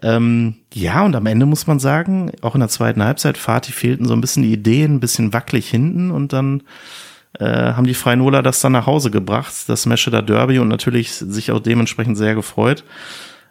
Ja. 0.00 0.16
Ähm, 0.16 0.54
ja, 0.72 1.04
und 1.04 1.16
am 1.16 1.26
Ende 1.26 1.44
muss 1.44 1.66
man 1.66 1.80
sagen, 1.80 2.30
auch 2.40 2.54
in 2.54 2.60
der 2.60 2.68
zweiten 2.68 3.02
Halbzeit, 3.02 3.36
Fatih 3.36 3.72
fehlten 3.72 4.06
so 4.06 4.14
ein 4.14 4.20
bisschen 4.20 4.44
die 4.44 4.52
Ideen, 4.52 4.94
ein 4.94 5.00
bisschen 5.00 5.32
wackelig 5.32 5.68
hinten 5.68 6.12
und 6.12 6.32
dann 6.32 6.62
äh, 7.38 7.72
haben 7.72 7.86
die 7.86 7.94
Freinola 7.94 8.42
das 8.42 8.60
dann 8.60 8.72
nach 8.72 8.86
Hause 8.86 9.10
gebracht, 9.10 9.52
das 9.66 9.86
Mescheder 9.86 10.22
Derby 10.22 10.58
und 10.58 10.68
natürlich 10.68 11.12
sich 11.12 11.50
auch 11.50 11.60
dementsprechend 11.60 12.16
sehr 12.16 12.34
gefreut. 12.34 12.84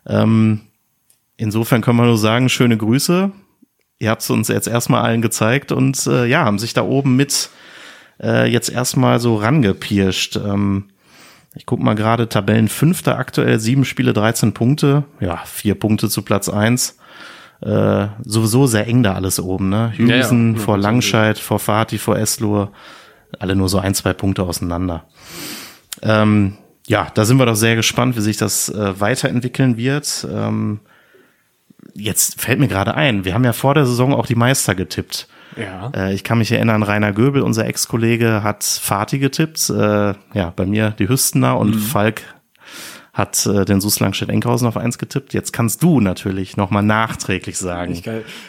Ähm, 0.07 0.61
insofern 1.37 1.81
können 1.81 1.97
wir 1.97 2.05
nur 2.05 2.17
sagen, 2.17 2.49
schöne 2.49 2.77
Grüße. 2.77 3.31
Ihr 3.99 4.09
habt 4.09 4.21
es 4.21 4.29
uns 4.29 4.47
jetzt 4.47 4.67
erstmal 4.67 5.03
allen 5.03 5.21
gezeigt 5.21 5.71
und 5.71 6.05
äh, 6.07 6.25
ja, 6.25 6.45
haben 6.45 6.59
sich 6.59 6.73
da 6.73 6.83
oben 6.83 7.15
mit 7.15 7.49
äh, 8.21 8.49
jetzt 8.49 8.69
erstmal 8.69 9.19
so 9.19 9.35
rangepirscht. 9.35 10.37
Ähm, 10.37 10.85
ich 11.55 11.65
guck 11.65 11.79
mal 11.79 11.93
gerade, 11.93 12.29
Tabellenfünfter 12.29 13.17
aktuell, 13.17 13.59
sieben 13.59 13.85
Spiele, 13.85 14.13
13 14.13 14.53
Punkte. 14.53 15.03
Ja, 15.19 15.37
vier 15.45 15.75
Punkte 15.75 16.09
zu 16.09 16.23
Platz 16.23 16.49
eins. 16.49 16.97
Äh, 17.61 18.07
sowieso 18.23 18.65
sehr 18.65 18.87
eng 18.87 19.03
da 19.03 19.13
alles 19.13 19.39
oben, 19.39 19.69
ne? 19.69 19.93
Hüsen 19.95 20.53
ja, 20.53 20.59
ja. 20.59 20.65
vor 20.65 20.77
Langscheid, 20.77 21.37
vor 21.37 21.59
Fatih, 21.59 21.97
vor 21.97 22.17
Eslur 22.17 22.71
alle 23.39 23.55
nur 23.55 23.69
so 23.69 23.79
ein, 23.79 23.95
zwei 23.95 24.13
Punkte 24.13 24.43
auseinander. 24.43 25.05
Ähm, 26.01 26.57
ja, 26.87 27.07
da 27.13 27.25
sind 27.25 27.37
wir 27.37 27.45
doch 27.45 27.55
sehr 27.55 27.75
gespannt, 27.75 28.17
wie 28.17 28.21
sich 28.21 28.37
das 28.37 28.69
äh, 28.69 28.99
weiterentwickeln 28.99 29.77
wird. 29.77 30.27
Ähm, 30.29 30.79
jetzt 31.93 32.41
fällt 32.41 32.59
mir 32.59 32.67
gerade 32.67 32.95
ein, 32.95 33.25
wir 33.25 33.33
haben 33.33 33.45
ja 33.45 33.53
vor 33.53 33.73
der 33.73 33.85
Saison 33.85 34.13
auch 34.13 34.25
die 34.25 34.35
Meister 34.35 34.75
getippt. 34.75 35.27
Ja. 35.55 35.91
Äh, 35.95 36.13
ich 36.13 36.23
kann 36.23 36.39
mich 36.39 36.51
erinnern, 36.51 36.83
Rainer 36.83 37.13
Göbel, 37.13 37.41
unser 37.41 37.65
Ex-Kollege, 37.65 38.43
hat 38.43 38.63
Fatih 38.63 39.19
getippt. 39.19 39.69
Äh, 39.69 40.13
ja, 40.33 40.53
bei 40.55 40.65
mir 40.65 40.91
die 40.91 41.07
Hüstener 41.07 41.57
und 41.57 41.75
mhm. 41.75 41.79
Falk 41.79 42.21
hat 43.13 43.45
äh, 43.45 43.63
den 43.63 43.79
SUS 43.79 43.99
Langstedt-Enkhausen 43.99 44.67
auf 44.67 44.75
eins 44.75 44.97
getippt. 44.97 45.33
Jetzt 45.33 45.53
kannst 45.53 45.83
du 45.83 46.01
natürlich 46.01 46.57
nochmal 46.57 46.81
nachträglich 46.81 47.59
sagen. 47.59 48.01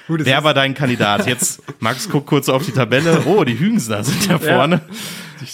Gut, 0.08 0.24
Wer 0.24 0.42
war 0.42 0.54
dein 0.54 0.72
Kandidat? 0.72 1.26
Jetzt, 1.26 1.62
Max, 1.80 2.08
guck 2.10 2.24
kurz 2.24 2.48
auf 2.48 2.64
die 2.64 2.72
Tabelle. 2.72 3.24
Oh, 3.26 3.44
die 3.44 3.58
Hügenser 3.58 4.02
sind 4.02 4.26
ja 4.26 4.38
vorne. 4.38 4.80
Ja. 4.80 4.94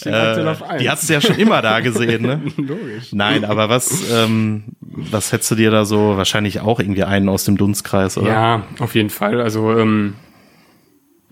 Die, 0.04 0.08
äh, 0.08 0.78
die 0.78 0.88
hast 0.88 1.08
du 1.08 1.14
ja 1.14 1.20
schon 1.20 1.36
immer 1.36 1.60
da 1.60 1.80
gesehen, 1.80 2.22
ne? 2.22 2.40
Logisch. 2.56 3.12
Nein, 3.12 3.44
aber 3.44 3.68
was, 3.68 4.08
ähm, 4.12 4.64
was 4.80 5.32
hättest 5.32 5.50
du 5.50 5.54
dir 5.56 5.72
da 5.72 5.84
so, 5.84 6.16
wahrscheinlich 6.16 6.60
auch 6.60 6.78
irgendwie 6.78 7.02
einen 7.02 7.28
aus 7.28 7.44
dem 7.44 7.56
Dunstkreis, 7.56 8.16
oder? 8.16 8.28
Ja, 8.28 8.62
auf 8.78 8.94
jeden 8.94 9.10
Fall. 9.10 9.40
Also, 9.40 9.76
ähm, 9.76 10.14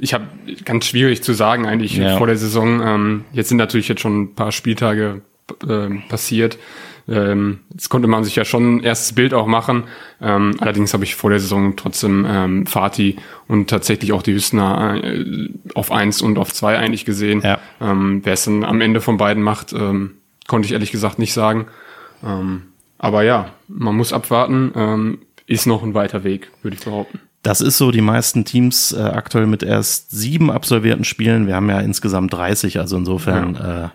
ich 0.00 0.14
habe 0.14 0.25
ganz 0.64 0.87
schwierig 0.87 1.23
zu 1.23 1.32
sagen 1.32 1.66
eigentlich 1.66 1.97
ja. 1.97 2.16
vor 2.16 2.26
der 2.26 2.37
Saison. 2.37 2.80
Ähm, 2.82 3.25
jetzt 3.32 3.50
sind 3.50 3.58
natürlich 3.58 3.87
jetzt 3.87 4.00
schon 4.00 4.23
ein 4.23 4.35
paar 4.35 4.50
Spieltage 4.50 5.23
äh, 5.68 5.88
passiert. 6.08 6.58
Ähm, 7.08 7.60
jetzt 7.72 7.88
konnte 7.88 8.06
man 8.06 8.22
sich 8.24 8.36
ja 8.36 8.44
schon 8.44 8.76
ein 8.76 8.82
erstes 8.82 9.14
Bild 9.14 9.32
auch 9.32 9.46
machen. 9.46 9.84
Ähm, 10.20 10.56
allerdings 10.58 10.92
habe 10.92 11.04
ich 11.04 11.14
vor 11.14 11.30
der 11.30 11.40
Saison 11.40 11.74
trotzdem 11.76 12.26
ähm, 12.28 12.66
Fatih 12.66 13.16
und 13.46 13.70
tatsächlich 13.70 14.12
auch 14.12 14.22
die 14.22 14.34
Hüsner 14.34 15.02
äh, 15.02 15.48
auf 15.74 15.90
eins 15.90 16.20
und 16.20 16.38
auf 16.38 16.52
zwei 16.52 16.78
eigentlich 16.78 17.04
gesehen. 17.04 17.40
Ja. 17.42 17.58
Ähm, 17.80 18.20
Wer 18.24 18.34
es 18.34 18.44
dann 18.44 18.64
am 18.64 18.80
Ende 18.80 19.00
von 19.00 19.16
beiden 19.16 19.42
macht, 19.42 19.72
ähm, 19.72 20.16
konnte 20.46 20.66
ich 20.66 20.72
ehrlich 20.72 20.92
gesagt 20.92 21.18
nicht 21.18 21.32
sagen. 21.32 21.66
Ähm, 22.22 22.64
aber 22.98 23.22
ja, 23.22 23.52
man 23.68 23.96
muss 23.96 24.12
abwarten. 24.12 24.72
Ähm, 24.74 25.18
ist 25.46 25.66
noch 25.66 25.82
ein 25.82 25.94
weiter 25.94 26.24
Weg, 26.24 26.50
würde 26.62 26.76
ich 26.76 26.84
behaupten. 26.84 27.20
Das 27.42 27.60
ist 27.62 27.78
so, 27.78 27.90
die 27.90 28.02
meisten 28.02 28.44
Teams 28.44 28.92
äh, 28.92 29.00
aktuell 29.00 29.46
mit 29.46 29.62
erst 29.62 30.10
sieben 30.10 30.50
absolvierten 30.50 31.04
Spielen. 31.04 31.46
Wir 31.46 31.54
haben 31.54 31.70
ja 31.70 31.80
insgesamt 31.80 32.32
30, 32.34 32.78
also 32.78 32.98
insofern 32.98 33.54
ja. 33.54 33.84
Äh, 33.86 33.88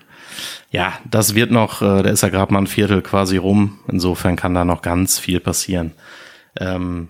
ja, 0.72 0.94
das 1.10 1.36
wird 1.36 1.52
noch, 1.52 1.82
äh, 1.82 2.04
da 2.04 2.10
ist 2.10 2.24
ja 2.24 2.30
gerade 2.30 2.52
mal 2.54 2.60
ein 2.60 2.68
Viertel 2.68 3.02
quasi 3.02 3.38
rum. 3.38 3.80
Insofern 3.88 4.36
kann 4.36 4.54
da 4.54 4.66
noch 4.66 4.82
ganz 4.82 5.20
viel 5.20 5.40
passieren. 5.40 5.92
Ähm, 6.60 7.10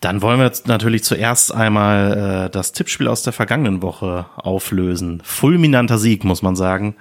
dann 0.00 0.20
wollen 0.20 0.40
wir 0.40 0.46
jetzt 0.46 0.66
natürlich 0.66 1.04
zuerst 1.04 1.54
einmal 1.54 2.46
äh, 2.46 2.50
das 2.50 2.72
Tippspiel 2.72 3.06
aus 3.06 3.22
der 3.22 3.32
vergangenen 3.32 3.82
Woche 3.82 4.26
auflösen. 4.36 5.22
Fulminanter 5.24 5.98
Sieg, 5.98 6.24
muss 6.24 6.42
man 6.42 6.56
sagen, 6.56 6.96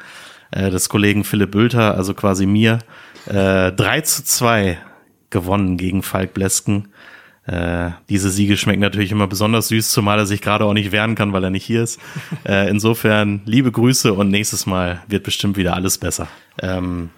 äh, 0.51 0.69
des 0.69 0.87
Kollegen 0.87 1.23
Philipp 1.23 1.51
Bülter, 1.51 1.95
also 1.97 2.13
quasi 2.13 2.45
mir. 2.45 2.79
Äh, 3.25 3.71
3 3.71 4.01
zu 4.01 4.23
2 4.23 4.77
gewonnen 5.31 5.77
gegen 5.77 6.03
Falk 6.03 6.33
Blesken. 6.35 6.89
Äh, 7.51 7.91
diese 8.07 8.29
Siege 8.29 8.55
schmecken 8.55 8.79
natürlich 8.79 9.11
immer 9.11 9.27
besonders 9.27 9.67
süß, 9.67 9.91
zumal 9.91 10.19
er 10.19 10.25
sich 10.25 10.41
gerade 10.41 10.63
auch 10.63 10.73
nicht 10.73 10.93
wehren 10.93 11.15
kann, 11.15 11.33
weil 11.33 11.43
er 11.43 11.49
nicht 11.49 11.65
hier 11.65 11.83
ist. 11.83 11.99
Äh, 12.43 12.69
insofern 12.69 13.41
liebe 13.45 13.71
Grüße 13.71 14.13
und 14.13 14.29
nächstes 14.29 14.65
Mal 14.65 15.01
wird 15.07 15.23
bestimmt 15.23 15.57
wieder 15.57 15.75
alles 15.75 15.99
besser. 15.99 16.27
Ähm, 16.59 17.09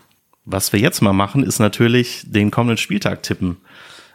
was 0.44 0.74
wir 0.74 0.80
jetzt 0.80 1.02
mal 1.02 1.13
machen, 1.13 1.44
ist 1.44 1.60
natürlich 1.60 2.24
den 2.25 2.52
kommenden 2.52 2.78
Spieltag 2.78 3.24
tippen. 3.24 3.58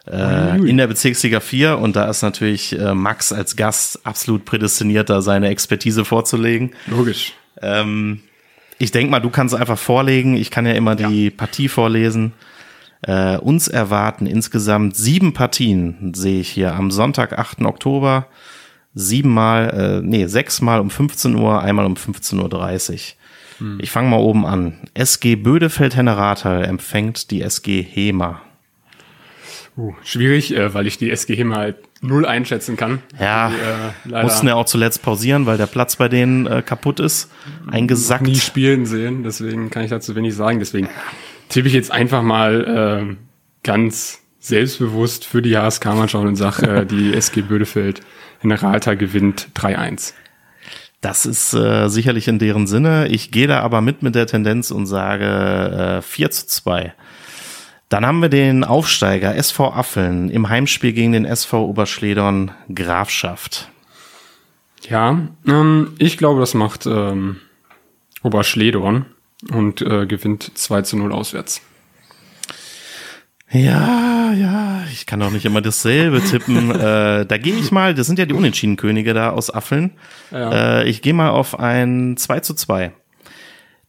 Äh, 0.06 0.58
in 0.68 0.76
der 0.76 0.86
Bezirksliga 0.86 1.40
4 1.40 1.78
und 1.78 1.96
da 1.96 2.10
ist 2.10 2.22
natürlich 2.22 2.78
äh, 2.78 2.94
Max 2.94 3.32
als 3.32 3.56
Gast 3.56 4.04
absolut 4.04 4.44
prädestiniert, 4.44 5.08
da 5.08 5.22
seine 5.22 5.48
Expertise 5.48 6.04
vorzulegen. 6.04 6.72
Logisch. 6.86 7.32
Ähm, 7.62 8.20
ich 8.78 8.90
denke 8.90 9.10
mal, 9.10 9.20
du 9.20 9.30
kannst 9.30 9.54
einfach 9.54 9.78
vorlegen. 9.78 10.36
Ich 10.36 10.50
kann 10.50 10.66
ja 10.66 10.72
immer 10.72 10.98
ja. 10.98 11.08
die 11.08 11.30
Partie 11.30 11.68
vorlesen. 11.68 12.32
Äh, 13.02 13.36
uns 13.38 13.68
erwarten 13.68 14.26
insgesamt 14.26 14.96
sieben 14.96 15.32
Partien, 15.32 16.12
sehe 16.14 16.40
ich 16.40 16.48
hier, 16.48 16.74
am 16.74 16.90
Sonntag, 16.90 17.38
8. 17.38 17.62
Oktober. 17.62 18.26
Siebenmal, 18.94 20.00
äh, 20.02 20.06
nee, 20.06 20.26
sechsmal 20.26 20.80
um 20.80 20.90
15 20.90 21.36
Uhr, 21.36 21.62
einmal 21.62 21.86
um 21.86 21.94
15.30 21.94 22.92
Uhr. 22.92 22.98
Hm. 23.58 23.78
Ich 23.80 23.90
fange 23.90 24.08
mal 24.08 24.18
oben 24.18 24.44
an. 24.46 24.74
SG 24.94 25.36
Bödefeld-Henne-Rathal 25.36 26.64
empfängt 26.64 27.30
die 27.30 27.42
SG 27.42 27.82
Hema. 27.82 28.42
Uh, 29.76 29.94
schwierig, 30.02 30.52
äh, 30.56 30.74
weil 30.74 30.88
ich 30.88 30.98
die 30.98 31.08
SG 31.10 31.36
Hema 31.36 31.56
halt 31.56 31.76
null 32.00 32.26
einschätzen 32.26 32.76
kann. 32.76 33.00
Ja, 33.20 33.52
die, 34.04 34.12
äh, 34.12 34.22
mussten 34.22 34.48
ja 34.48 34.56
auch 34.56 34.64
zuletzt 34.64 35.02
pausieren, 35.02 35.46
weil 35.46 35.56
der 35.56 35.66
Platz 35.66 35.94
bei 35.94 36.08
denen 36.08 36.46
äh, 36.46 36.62
kaputt 36.62 36.98
ist, 36.98 37.30
eingesackt. 37.70 38.26
Nie 38.26 38.34
spielen 38.34 38.86
sehen, 38.86 39.22
deswegen 39.22 39.70
kann 39.70 39.84
ich 39.84 39.90
dazu 39.90 40.16
wenig 40.16 40.34
sagen. 40.34 40.58
Deswegen 40.58 40.88
tippe 41.48 41.68
ich 41.68 41.74
jetzt 41.74 41.90
einfach 41.90 42.22
mal 42.22 43.08
äh, 43.10 43.16
ganz 43.62 44.20
selbstbewusst 44.40 45.24
für 45.24 45.42
die 45.42 45.56
HSK-Mannschaft 45.56 46.24
und 46.24 46.36
sage, 46.36 46.66
äh, 46.68 46.86
die 46.86 47.14
SG 47.14 47.42
Bödefeld 47.42 48.00
Generaltal 48.40 48.96
gewinnt 48.96 49.48
3-1. 49.54 50.14
Das 51.00 51.26
ist 51.26 51.54
äh, 51.54 51.88
sicherlich 51.88 52.26
in 52.28 52.38
deren 52.38 52.66
Sinne. 52.66 53.08
Ich 53.08 53.30
gehe 53.30 53.46
da 53.46 53.60
aber 53.60 53.80
mit 53.80 54.02
mit 54.02 54.14
der 54.14 54.26
Tendenz 54.26 54.70
und 54.70 54.86
sage 54.86 55.98
äh, 55.98 56.02
4 56.02 56.30
zu 56.30 56.46
2. 56.46 56.94
Dann 57.88 58.04
haben 58.04 58.20
wir 58.20 58.28
den 58.28 58.64
Aufsteiger 58.64 59.34
SV 59.34 59.72
Affeln 59.72 60.28
im 60.28 60.48
Heimspiel 60.48 60.92
gegen 60.92 61.12
den 61.12 61.24
SV 61.24 61.64
Oberschledern 61.64 62.50
Grafschaft. 62.72 63.70
Ja, 64.88 65.20
ähm, 65.46 65.94
ich 65.98 66.18
glaube, 66.18 66.40
das 66.40 66.54
macht 66.54 66.86
ähm, 66.86 67.36
Oberschledorn 68.22 69.06
und 69.50 69.82
äh, 69.82 70.06
gewinnt 70.06 70.50
2 70.54 70.82
zu 70.82 70.96
0 70.96 71.12
auswärts. 71.12 71.62
Ja, 73.50 74.32
ja, 74.32 74.82
ich 74.92 75.06
kann 75.06 75.22
auch 75.22 75.30
nicht 75.30 75.46
immer 75.46 75.62
dasselbe 75.62 76.22
tippen. 76.22 76.70
äh, 76.74 77.24
da 77.24 77.38
gehe 77.38 77.54
ich 77.54 77.70
mal, 77.70 77.94
das 77.94 78.06
sind 78.06 78.18
ja 78.18 78.26
die 78.26 78.34
Unentschieden-Könige 78.34 79.14
da 79.14 79.30
aus 79.30 79.52
Affeln. 79.52 79.92
Ja. 80.30 80.80
Äh, 80.80 80.88
ich 80.88 81.00
gehe 81.00 81.14
mal 81.14 81.30
auf 81.30 81.58
ein 81.58 82.16
2 82.16 82.40
zu 82.40 82.54
2. 82.54 82.92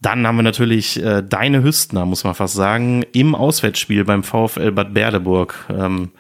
Dann 0.02 0.26
haben 0.26 0.38
wir 0.38 0.44
natürlich 0.44 1.04
äh, 1.04 1.22
deine 1.22 1.62
Hüstner, 1.62 2.06
muss 2.06 2.24
man 2.24 2.36
fast 2.36 2.54
sagen, 2.54 3.04
im 3.12 3.36
Auswärtsspiel 3.36 4.06
beim 4.06 4.24
VfL 4.24 4.72
Bad 4.72 4.94
Berleburg. 4.94 5.66
Ähm, 5.70 6.12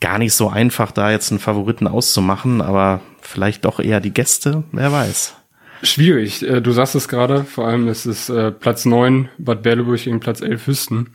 gar 0.00 0.18
nicht 0.18 0.34
so 0.34 0.48
einfach, 0.48 0.90
da 0.90 1.12
jetzt 1.12 1.30
einen 1.30 1.38
Favoriten 1.38 1.86
auszumachen, 1.86 2.60
aber 2.60 3.00
vielleicht 3.20 3.64
doch 3.64 3.78
eher 3.78 4.00
die 4.00 4.12
Gäste, 4.12 4.64
wer 4.72 4.90
weiß. 4.90 5.34
Schwierig. 5.82 6.42
Äh, 6.42 6.60
du 6.60 6.72
sagst 6.72 6.94
es 6.94 7.08
gerade, 7.08 7.44
vor 7.44 7.66
allem 7.66 7.88
ist 7.88 8.06
es 8.06 8.28
äh, 8.28 8.50
Platz 8.50 8.84
9 8.84 9.28
Bad 9.38 9.62
Berleburg 9.62 10.02
gegen 10.02 10.20
Platz 10.20 10.40
11 10.40 10.66
Hüsten. 10.66 11.10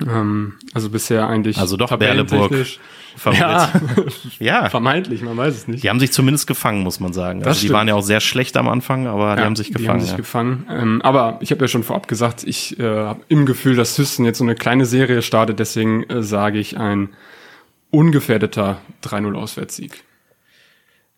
Ähm, 0.00 0.54
also 0.74 0.90
bisher 0.90 1.28
eigentlich 1.28 1.58
Also 1.58 1.76
doch 1.76 1.96
Berleburg. 1.96 2.52
Ja, 3.32 3.72
ja, 4.38 4.68
vermeintlich, 4.68 5.22
man 5.22 5.36
weiß 5.36 5.54
es 5.54 5.68
nicht. 5.68 5.82
Die 5.82 5.90
haben 5.90 5.98
sich 5.98 6.12
zumindest 6.12 6.46
gefangen, 6.46 6.82
muss 6.82 7.00
man 7.00 7.12
sagen. 7.12 7.44
Also 7.44 7.66
die 7.66 7.72
waren 7.72 7.88
ja 7.88 7.94
auch 7.94 8.02
sehr 8.02 8.20
schlecht 8.20 8.56
am 8.56 8.68
Anfang, 8.68 9.08
aber 9.08 9.30
ja, 9.30 9.36
die 9.36 9.42
haben 9.42 9.56
sich 9.56 9.72
gefangen. 9.72 9.84
Die 9.84 9.88
haben 9.88 10.00
sich 10.00 10.10
ja. 10.10 10.16
gefangen. 10.16 10.66
Ähm, 10.70 11.02
aber 11.02 11.38
ich 11.40 11.50
habe 11.50 11.62
ja 11.62 11.68
schon 11.68 11.82
vorab 11.82 12.06
gesagt, 12.06 12.44
ich 12.44 12.78
äh, 12.78 12.84
habe 12.84 13.20
im 13.28 13.44
Gefühl, 13.44 13.74
dass 13.74 13.98
Hüsten 13.98 14.24
jetzt 14.24 14.38
so 14.38 14.44
eine 14.44 14.54
kleine 14.54 14.86
Serie 14.86 15.22
startet, 15.22 15.58
deswegen 15.58 16.04
äh, 16.04 16.22
sage 16.22 16.58
ich 16.58 16.78
ein 16.78 17.08
ungefährdeter 17.90 18.78
3-0 19.02 19.34
Auswärtssieg. 19.34 20.04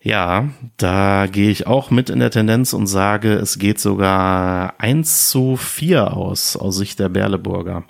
Ja, 0.03 0.49
da 0.77 1.27
gehe 1.31 1.51
ich 1.51 1.67
auch 1.67 1.91
mit 1.91 2.09
in 2.09 2.19
der 2.19 2.31
Tendenz 2.31 2.73
und 2.73 2.87
sage, 2.87 3.33
es 3.33 3.59
geht 3.59 3.79
sogar 3.79 4.73
1 4.79 5.29
zu 5.29 5.57
4 5.57 6.15
aus, 6.15 6.55
aus 6.55 6.77
Sicht 6.77 6.99
der 6.99 7.09
Berleburger. 7.09 7.83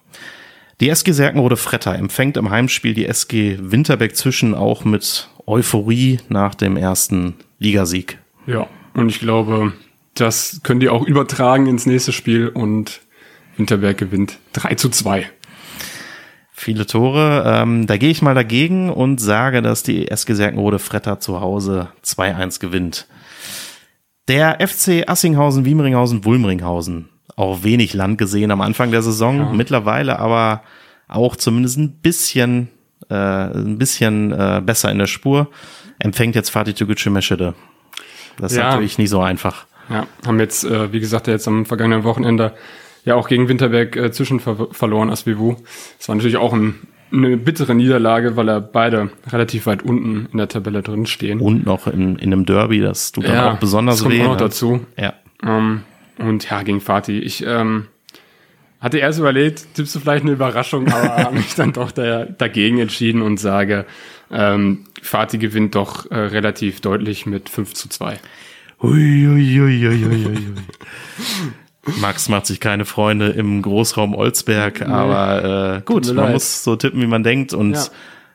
Die 0.81 0.89
SG 0.89 1.13
Serkenrode 1.13 1.55
Fretter 1.57 1.95
empfängt 1.95 2.35
im 2.37 2.49
Heimspiel 2.49 2.93
die 2.93 3.05
SG 3.05 3.57
Winterberg 3.61 4.15
zwischen 4.15 4.55
auch 4.55 4.83
mit 4.83 5.29
Euphorie 5.45 6.19
nach 6.27 6.53
dem 6.53 6.75
ersten 6.75 7.35
Ligasieg. 7.59 8.17
Ja, 8.45 8.67
und 8.93 9.07
ich 9.09 9.19
glaube, 9.19 9.73
das 10.15 10.59
können 10.63 10.81
die 10.81 10.89
auch 10.89 11.05
übertragen 11.05 11.67
ins 11.67 11.85
nächste 11.85 12.11
Spiel 12.11 12.49
und 12.49 13.01
Winterberg 13.55 13.97
gewinnt 13.97 14.39
3 14.53 14.75
zu 14.75 14.89
2. 14.89 15.29
Viele 16.61 16.85
Tore. 16.85 17.43
Ähm, 17.43 17.87
da 17.87 17.97
gehe 17.97 18.11
ich 18.11 18.21
mal 18.21 18.35
dagegen 18.35 18.91
und 18.91 19.19
sage, 19.19 19.63
dass 19.63 19.81
die 19.81 20.09
SG 20.09 20.35
Serkenrode 20.35 20.77
Fretter 20.77 21.19
zu 21.19 21.41
Hause 21.41 21.87
2-1 22.05 22.59
gewinnt. 22.59 23.07
Der 24.27 24.59
FC 24.59 25.09
Assinghausen, 25.09 25.65
Wiemringhausen, 25.65 26.23
Wulmringhausen. 26.23 27.09
Auch 27.35 27.63
wenig 27.63 27.95
Land 27.95 28.19
gesehen 28.19 28.51
am 28.51 28.61
Anfang 28.61 28.91
der 28.91 29.01
Saison. 29.01 29.37
Ja. 29.39 29.51
Mittlerweile 29.51 30.19
aber 30.19 30.61
auch 31.07 31.35
zumindest 31.35 31.79
ein 31.79 31.93
bisschen, 31.93 32.67
äh, 33.09 33.15
ein 33.15 33.79
bisschen 33.79 34.31
äh, 34.31 34.61
besser 34.63 34.91
in 34.91 34.99
der 34.99 35.07
Spur. 35.07 35.49
Empfängt 35.97 36.35
jetzt 36.35 36.51
Fatih 36.51 36.73
Tügücü 36.73 37.09
Meschede. 37.09 37.55
Das 38.37 38.51
ist 38.51 38.59
ja. 38.59 38.65
natürlich 38.65 38.99
nicht 38.99 39.09
so 39.09 39.19
einfach. 39.19 39.65
Ja, 39.89 40.05
haben 40.27 40.39
jetzt, 40.39 40.63
äh, 40.63 40.93
wie 40.93 40.99
gesagt, 40.99 41.25
jetzt 41.25 41.47
am 41.47 41.65
vergangenen 41.65 42.03
Wochenende 42.03 42.53
ja 43.05 43.15
auch 43.15 43.27
gegen 43.27 43.49
Winterberg 43.49 43.95
äh, 43.95 44.11
zwischen 44.11 44.39
ver 44.39 44.67
verloren, 44.71 45.09
Asvivu. 45.09 45.55
Das 45.97 46.07
war 46.07 46.15
natürlich 46.15 46.37
auch 46.37 46.53
ein, 46.53 46.75
eine 47.11 47.37
bittere 47.37 47.75
Niederlage, 47.75 48.35
weil 48.35 48.49
er 48.49 48.61
beide 48.61 49.09
relativ 49.31 49.65
weit 49.65 49.83
unten 49.83 50.27
in 50.31 50.37
der 50.37 50.47
Tabelle 50.47 50.81
drin 50.81 51.05
stehen. 51.05 51.39
Und 51.39 51.65
noch 51.65 51.87
in, 51.87 52.17
in 52.17 52.33
einem 52.33 52.45
Derby, 52.45 52.79
das 52.79 53.11
tut 53.11 53.25
dann 53.25 53.33
ja, 53.33 53.53
auch 53.53 53.57
besonders 53.57 53.95
das 53.95 54.03
kommt 54.03 54.15
weh. 54.15 54.21
Auch 54.21 54.27
noch 54.27 54.33
ne? 54.33 54.39
dazu. 54.39 54.85
Ja. 54.97 55.13
Ähm, 55.43 55.81
und 56.17 56.49
ja, 56.49 56.61
gegen 56.63 56.81
Fatih. 56.81 57.19
Ich 57.19 57.45
ähm, 57.45 57.87
hatte 58.79 58.97
erst 58.99 59.19
überlegt, 59.19 59.75
tippst 59.75 59.95
du 59.95 59.99
vielleicht 59.99 60.23
eine 60.23 60.33
Überraschung, 60.33 60.87
aber 60.87 61.15
habe 61.17 61.35
mich 61.35 61.55
dann 61.55 61.73
doch 61.73 61.91
da, 61.91 62.25
dagegen 62.25 62.79
entschieden 62.79 63.21
und 63.21 63.37
sage, 63.37 63.85
ähm, 64.31 64.85
Fatih 65.01 65.39
gewinnt 65.39 65.75
doch 65.75 66.09
äh, 66.09 66.15
relativ 66.15 66.81
deutlich 66.81 67.25
mit 67.25 67.49
5 67.49 67.73
zu 67.73 67.89
2. 67.89 68.19
Hui, 68.81 69.25
hui, 69.27 69.59
hui, 69.59 69.79
hui, 69.81 70.03
hui, 70.03 70.25
hui. 70.25 70.37
Max 71.99 72.29
macht 72.29 72.45
sich 72.45 72.59
keine 72.59 72.85
Freunde 72.85 73.29
im 73.29 73.61
Großraum 73.61 74.13
Olsberg, 74.13 74.81
nee. 74.81 74.93
aber 74.93 75.77
äh, 75.77 75.81
gut, 75.81 76.05
man 76.07 76.15
leid. 76.15 76.33
muss 76.33 76.63
so 76.63 76.75
tippen, 76.75 77.01
wie 77.01 77.07
man 77.07 77.23
denkt 77.23 77.53
und 77.53 77.73
ja. 77.73 77.85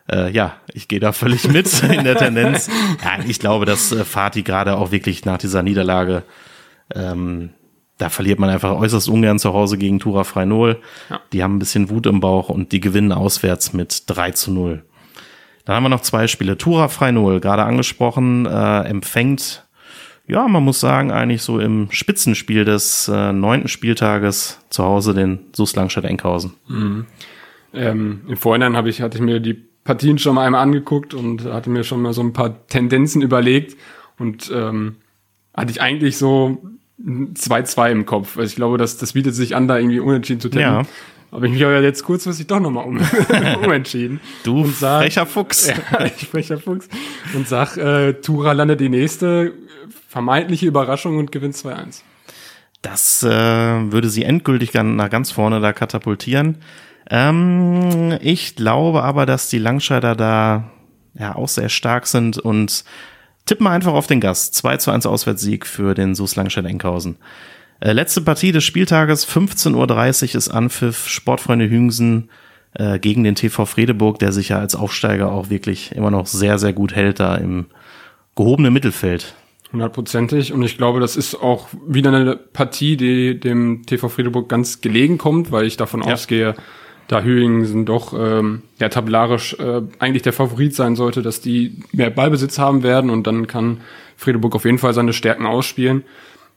Äh, 0.09 0.31
ja, 0.31 0.55
ich 0.73 0.89
gehe 0.89 1.01
da 1.01 1.13
völlig 1.13 1.49
mit 1.49 1.83
in 1.91 2.05
der 2.05 2.17
Tendenz. 2.17 2.69
Ja, 3.03 3.25
ich 3.27 3.41
glaube, 3.41 3.67
dass 3.67 3.93
äh, 3.93 4.05
Fatih 4.05 4.43
gerade 4.43 4.77
auch 4.77 4.93
wirklich 4.93 5.25
nach 5.25 5.39
dieser 5.39 5.63
Niederlage, 5.63 6.23
ähm, 6.95 7.51
da 7.99 8.09
verliert 8.09 8.39
man 8.39 8.51
einfach 8.51 8.77
äußerst 8.77 9.09
ungern 9.09 9.39
zu 9.39 9.53
Hause 9.53 9.79
gegen 9.79 9.99
Tura 9.99 10.25
Freinol. 10.25 10.81
Ja. 11.11 11.21
Die 11.33 11.43
haben 11.43 11.57
ein 11.57 11.59
bisschen 11.59 11.91
Wut 11.91 12.07
im 12.07 12.21
Bauch 12.21 12.51
und 12.51 12.73
die 12.73 12.81
gewinnen 12.81 13.11
auswärts 13.11 13.73
mit 13.73 14.05
3 14.07 14.33
zu 14.33 14.53
0. 14.53 14.85
Dann 15.65 15.77
haben 15.77 15.83
wir 15.83 15.89
noch 15.89 16.03
zwei 16.03 16.29
Spiele. 16.29 16.57
Tura 16.57 16.89
Freinol, 16.89 17.41
gerade 17.41 17.65
angesprochen, 17.65 18.47
äh, 18.47 18.83
empfängt 18.83 19.66
ja, 20.29 20.49
man 20.49 20.65
muss 20.65 20.81
sagen, 20.81 21.13
eigentlich 21.13 21.43
so 21.43 21.61
im 21.61 21.89
Spitzenspiel 21.91 22.65
des 22.65 23.09
äh, 23.09 23.33
neunten 23.33 23.69
Spieltages 23.69 24.59
zu 24.71 24.85
Hause 24.85 25.15
den 25.15 25.39
SUS 25.55 25.77
Langstadt-Enkhausen. 25.77 26.55
Mhm. 26.69 27.07
Ähm, 27.73 28.21
Im 28.27 28.37
Vorhinein 28.37 28.77
habe 28.77 28.89
ich, 28.89 29.03
hatte 29.03 29.19
ich 29.19 29.23
mir 29.23 29.41
die 29.41 29.55
Partien 29.85 30.19
schon 30.19 30.35
mal 30.35 30.47
einmal 30.47 30.63
angeguckt 30.63 31.15
und 31.15 31.45
hatte 31.45 31.71
mir 31.71 31.85
schon 31.85 32.03
mal 32.03 32.13
so 32.13 32.23
ein 32.23 32.33
paar 32.33 32.67
Tendenzen 32.67 33.23
überlegt 33.23 33.77
und 34.19 34.51
ähm, 34.53 34.97
hatte 35.55 35.71
ich 35.71 35.81
eigentlich 35.81 36.17
so 36.19 36.61
2-2 37.05 37.93
im 37.93 38.07
Kopf. 38.07 38.37
Also 38.37 38.49
ich 38.49 38.57
glaube, 38.57 38.79
das, 38.79 38.97
das 38.97 39.13
bietet 39.13 39.35
sich 39.35 39.55
an, 39.55 39.69
da 39.69 39.79
irgendwie 39.79 40.01
unentschieden 40.01 40.41
zu 40.41 40.49
tippen. 40.49 40.63
Ja. 40.63 40.83
Aber 41.31 41.45
ich 41.47 41.53
mich 41.53 41.65
aber 41.65 41.83
jetzt 41.83 42.05
kurzfristig 42.05 42.47
doch 42.47 42.61
nochmal 42.61 42.87
um, 42.87 43.01
umentschieden. 43.65 44.21
Du 44.45 44.67
sag, 44.67 45.03
frecher 45.03 45.27
Fuchs. 45.27 45.69
Ja, 45.93 46.05
ich 46.05 46.29
frecher 46.29 46.59
Fuchs. 46.59 46.89
Und 47.35 47.49
sag, 47.49 47.77
äh, 47.77 48.15
Tura 48.15 48.53
landet 48.53 48.81
die 48.81 48.89
nächste 48.89 49.53
vermeintliche 50.09 50.67
Überraschung 50.67 51.19
und 51.19 51.33
gewinnt 51.33 51.55
2-1. 51.55 52.03
Das 52.83 53.23
äh, 53.23 53.29
würde 53.29 54.09
sie 54.09 54.23
endgültig 54.23 54.73
nach 54.75 55.11
ganz 55.11 55.31
vorne 55.31 55.61
da 55.61 55.73
katapultieren. 55.73 56.59
Ähm, 57.11 58.17
ich 58.21 58.57
glaube 58.57 59.03
aber, 59.03 59.27
dass 59.27 59.49
die 59.49 59.59
Langscheider 59.59 60.15
da 60.15 60.71
ja 61.15 61.35
auch 61.35 61.49
sehr 61.49 61.69
stark 61.69 62.07
sind 62.07 62.39
und 62.39 62.85
tippen 63.47 63.67
einfach 63.67 63.93
auf 63.93 64.07
den 64.07 64.21
Gast. 64.21 64.55
2 64.55 64.77
zu 64.77 64.91
1 64.91 65.07
Auswärtssieg 65.07 65.67
für 65.67 65.95
den 65.95 66.15
SUS 66.15 66.37
Langscheid 66.37 66.65
Enkhausen. 66.65 67.17
Äh, 67.81 67.93
letzte 67.93 68.21
Partie 68.21 68.53
des 68.53 68.65
Spieltages, 68.65 69.29
15.30 69.29 69.75
Uhr 70.31 70.35
ist 70.37 70.49
Anpfiff, 70.49 71.09
Sportfreunde 71.09 71.69
Hüngsen 71.69 72.31
äh, 72.75 72.99
gegen 72.99 73.25
den 73.25 73.35
TV 73.35 73.67
Fredeburg, 73.67 74.19
der 74.19 74.33
sich 74.33 74.51
ja 74.51 74.59
als 74.59 74.75
Aufsteiger 74.75 75.31
auch 75.31 75.51
wirklich 75.51 75.93
immer 75.93 76.11
noch 76.11 76.27
sehr, 76.27 76.59
sehr 76.59 76.73
gut 76.73 76.95
hält 76.95 77.21
da 77.21 77.35
im 77.37 77.67
gehobenen 78.35 78.73
Mittelfeld. 78.73 79.35
Hundertprozentig. 79.73 80.53
Und 80.53 80.63
ich 80.63 80.77
glaube, 80.79 81.01
das 81.01 81.17
ist 81.17 81.35
auch 81.35 81.69
wieder 81.87 82.13
eine 82.13 82.37
Partie, 82.37 82.97
die 82.97 83.39
dem 83.39 83.85
TV 83.85 84.09
Friedeburg 84.09 84.49
ganz 84.49 84.81
gelegen 84.81 85.19
kommt, 85.19 85.51
weil 85.51 85.67
ich 85.67 85.77
davon 85.77 86.03
ja. 86.03 86.13
ausgehe, 86.15 86.55
da 87.09 87.23
Hüingen 87.23 87.85
doch 87.85 88.13
ähm, 88.19 88.63
ja 88.81 88.89
tabellarisch 88.89 89.55
äh, 89.59 89.83
eigentlich 89.99 90.23
der 90.23 90.33
Favorit 90.33 90.75
sein 90.75 90.97
sollte, 90.97 91.23
dass 91.23 91.41
die 91.41 91.81
mehr 91.93 92.11
Ballbesitz 92.11 92.59
haben 92.59 92.83
werden 92.83 93.11
und 93.11 93.27
dann 93.27 93.47
kann 93.47 93.81
Friedeburg 94.17 94.55
auf 94.55 94.65
jeden 94.65 94.79
Fall 94.79 94.95
seine 94.95 95.13
Stärken 95.13 95.47
ausspielen. 95.47 96.05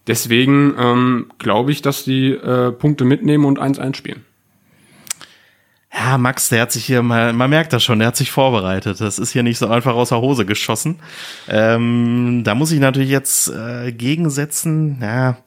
Deswegen 0.07 0.73
ähm, 0.77 1.31
glaube 1.37 1.71
ich, 1.71 1.81
dass 1.81 2.03
die 2.03 2.31
äh, 2.31 2.71
Punkte 2.71 3.05
mitnehmen 3.05 3.45
und 3.45 3.59
1-1 3.59 3.95
spielen. 3.95 4.25
Ja, 5.93 6.17
Max, 6.17 6.49
der 6.49 6.61
hat 6.61 6.71
sich 6.71 6.85
hier 6.85 7.01
mal, 7.01 7.33
man 7.33 7.49
merkt 7.49 7.73
das 7.73 7.83
schon, 7.83 7.99
der 7.99 8.09
hat 8.09 8.15
sich 8.15 8.31
vorbereitet. 8.31 9.01
Das 9.01 9.17
ist 9.17 9.31
hier 9.31 9.43
nicht 9.43 9.57
so 9.57 9.67
einfach 9.67 9.95
aus 9.95 10.09
der 10.09 10.21
Hose 10.21 10.45
geschossen. 10.45 10.99
Ähm, 11.47 12.43
da 12.43 12.53
muss 12.55 12.71
ich 12.71 12.79
natürlich 12.79 13.09
jetzt 13.09 13.49
äh, 13.49 13.91
gegensetzen. 13.91 14.99
Ja, 15.01 15.37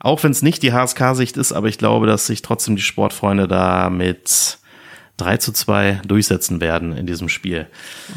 auch 0.00 0.22
wenn 0.22 0.32
es 0.32 0.42
nicht 0.42 0.62
die 0.62 0.72
HSK-Sicht 0.72 1.36
ist, 1.36 1.52
aber 1.52 1.68
ich 1.68 1.78
glaube, 1.78 2.06
dass 2.06 2.26
sich 2.26 2.42
trotzdem 2.42 2.76
die 2.76 2.82
Sportfreunde 2.82 3.48
da 3.48 3.88
mit 3.88 4.58
3 5.16 5.36
zu 5.36 5.52
2 5.52 6.02
durchsetzen 6.06 6.60
werden 6.60 6.96
in 6.96 7.06
diesem 7.06 7.28
Spiel. 7.28 7.66